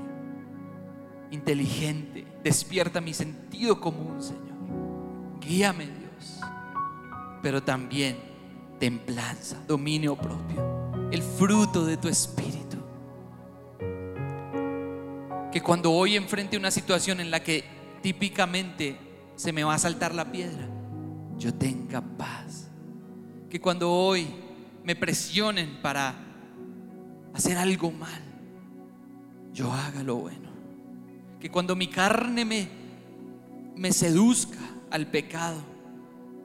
[1.32, 2.26] inteligente.
[2.44, 5.40] Despierta mi sentido común, Señor.
[5.40, 6.40] Guíame, Dios.
[7.42, 8.18] Pero también
[8.80, 12.64] templanza, dominio propio, el fruto de tu espíritu
[15.54, 17.64] que cuando hoy enfrente una situación en la que
[18.02, 18.98] típicamente
[19.36, 20.68] se me va a saltar la piedra,
[21.38, 22.72] yo tenga paz.
[23.52, 24.26] Que cuando hoy
[24.84, 26.16] me presionen para
[27.34, 28.22] hacer algo mal,
[29.54, 30.50] yo haga lo bueno.
[31.40, 32.68] Que cuando mi carne me,
[33.76, 34.60] me seduzca
[34.92, 35.62] al pecado,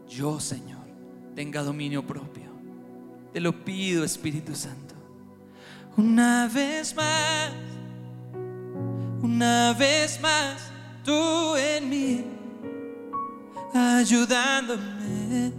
[0.08, 0.86] yo, Señor,
[1.34, 2.48] tenga dominio propio.
[3.32, 4.94] Te lo pido, Espíritu Santo.
[5.96, 7.52] Una vez más
[9.22, 10.70] una vez más
[11.04, 12.24] tú en mí,
[13.74, 15.52] ayudándome.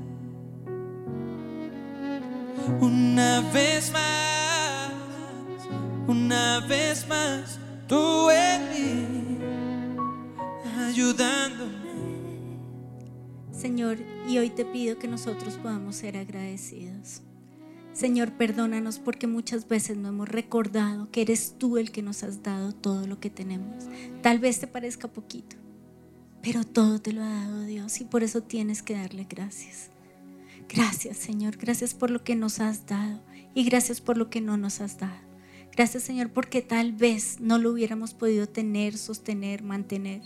[2.81, 4.93] Una vez más,
[6.07, 9.37] una vez más tú en mí,
[10.77, 11.73] ayudándome.
[13.51, 13.97] Señor,
[14.27, 17.21] y hoy te pido que nosotros podamos ser agradecidos.
[17.91, 22.43] Señor, perdónanos porque muchas veces no hemos recordado que eres tú el que nos has
[22.43, 23.85] dado todo lo que tenemos.
[24.21, 25.57] Tal vez te parezca poquito,
[26.41, 29.89] pero todo te lo ha dado Dios y por eso tienes que darle gracias.
[30.69, 31.57] Gracias, Señor.
[31.57, 33.19] Gracias por lo que nos has dado
[33.55, 35.19] y gracias por lo que no nos has dado.
[35.75, 40.21] Gracias, Señor, porque tal vez no lo hubiéramos podido tener, sostener, mantener.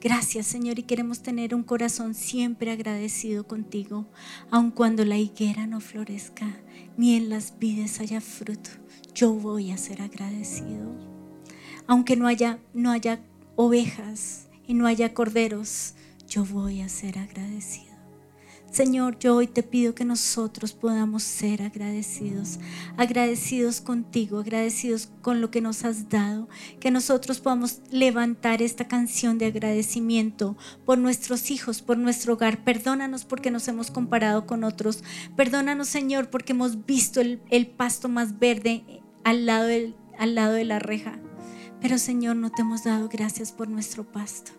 [0.00, 4.06] Gracias, Señor, y queremos tener un corazón siempre agradecido contigo,
[4.50, 6.56] aun cuando la higuera no florezca,
[6.96, 8.70] ni en las vides haya fruto.
[9.14, 10.94] Yo voy a ser agradecido.
[11.86, 13.20] Aunque no haya, no haya
[13.56, 15.94] ovejas y no haya corderos,
[16.28, 17.85] yo voy a ser agradecido.
[18.70, 22.58] Señor, yo hoy te pido que nosotros podamos ser agradecidos,
[22.98, 26.46] agradecidos contigo, agradecidos con lo que nos has dado,
[26.78, 32.64] que nosotros podamos levantar esta canción de agradecimiento por nuestros hijos, por nuestro hogar.
[32.64, 35.02] Perdónanos porque nos hemos comparado con otros.
[35.36, 38.84] Perdónanos, Señor, porque hemos visto el, pasto más verde
[39.24, 41.18] al lado, de la reja.
[41.80, 44.52] Pero, Señor, no te hemos dado gracias por nuestro pasto.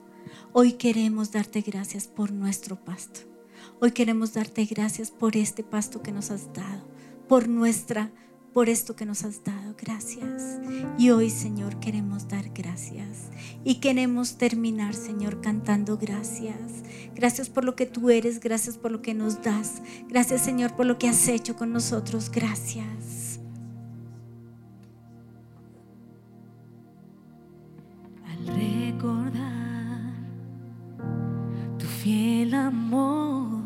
[0.53, 3.37] Hoy queremos darte gracias por nuestro pasto.
[3.80, 6.84] Hoy queremos darte gracias por este pasto que nos has dado,
[7.28, 8.12] por nuestra,
[8.52, 9.76] por esto que nos has dado.
[9.78, 10.60] Gracias.
[10.98, 13.30] Y hoy, Señor, queremos dar gracias.
[13.64, 16.58] Y queremos terminar, Señor, cantando gracias.
[17.14, 19.84] Gracias por lo que tú eres, gracias por lo que nos das.
[20.10, 22.32] Gracias, Señor, por lo que has hecho con nosotros.
[22.32, 23.40] Gracias.
[28.26, 30.16] Al recordar
[31.78, 33.57] tu fiel amor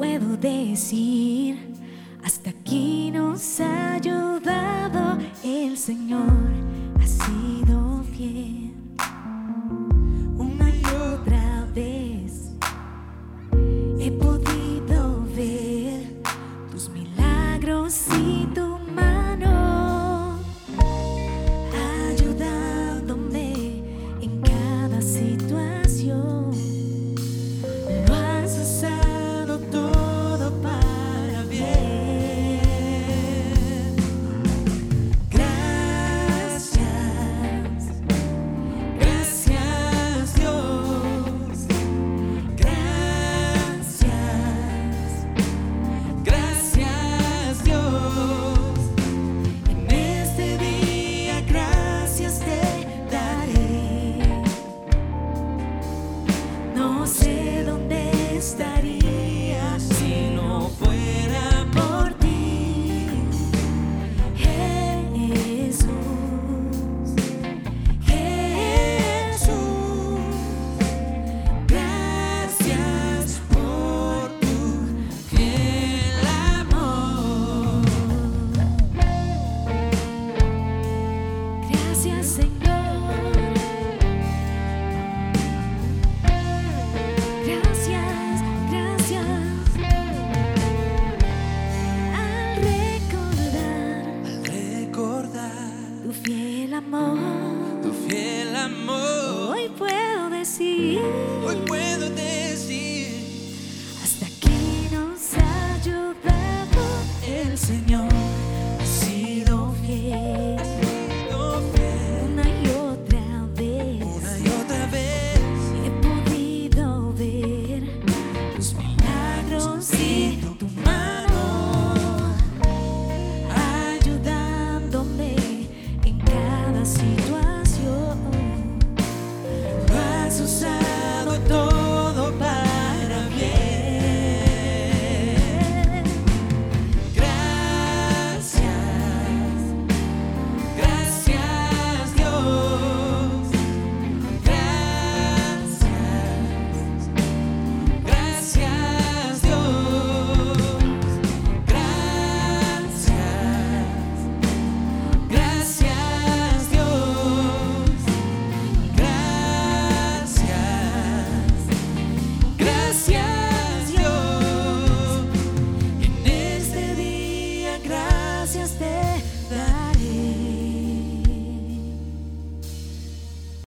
[0.00, 1.58] puedo decir,
[2.24, 6.24] hasta aquí nos ha ayudado el Señor,
[6.98, 8.69] ha sido fiel.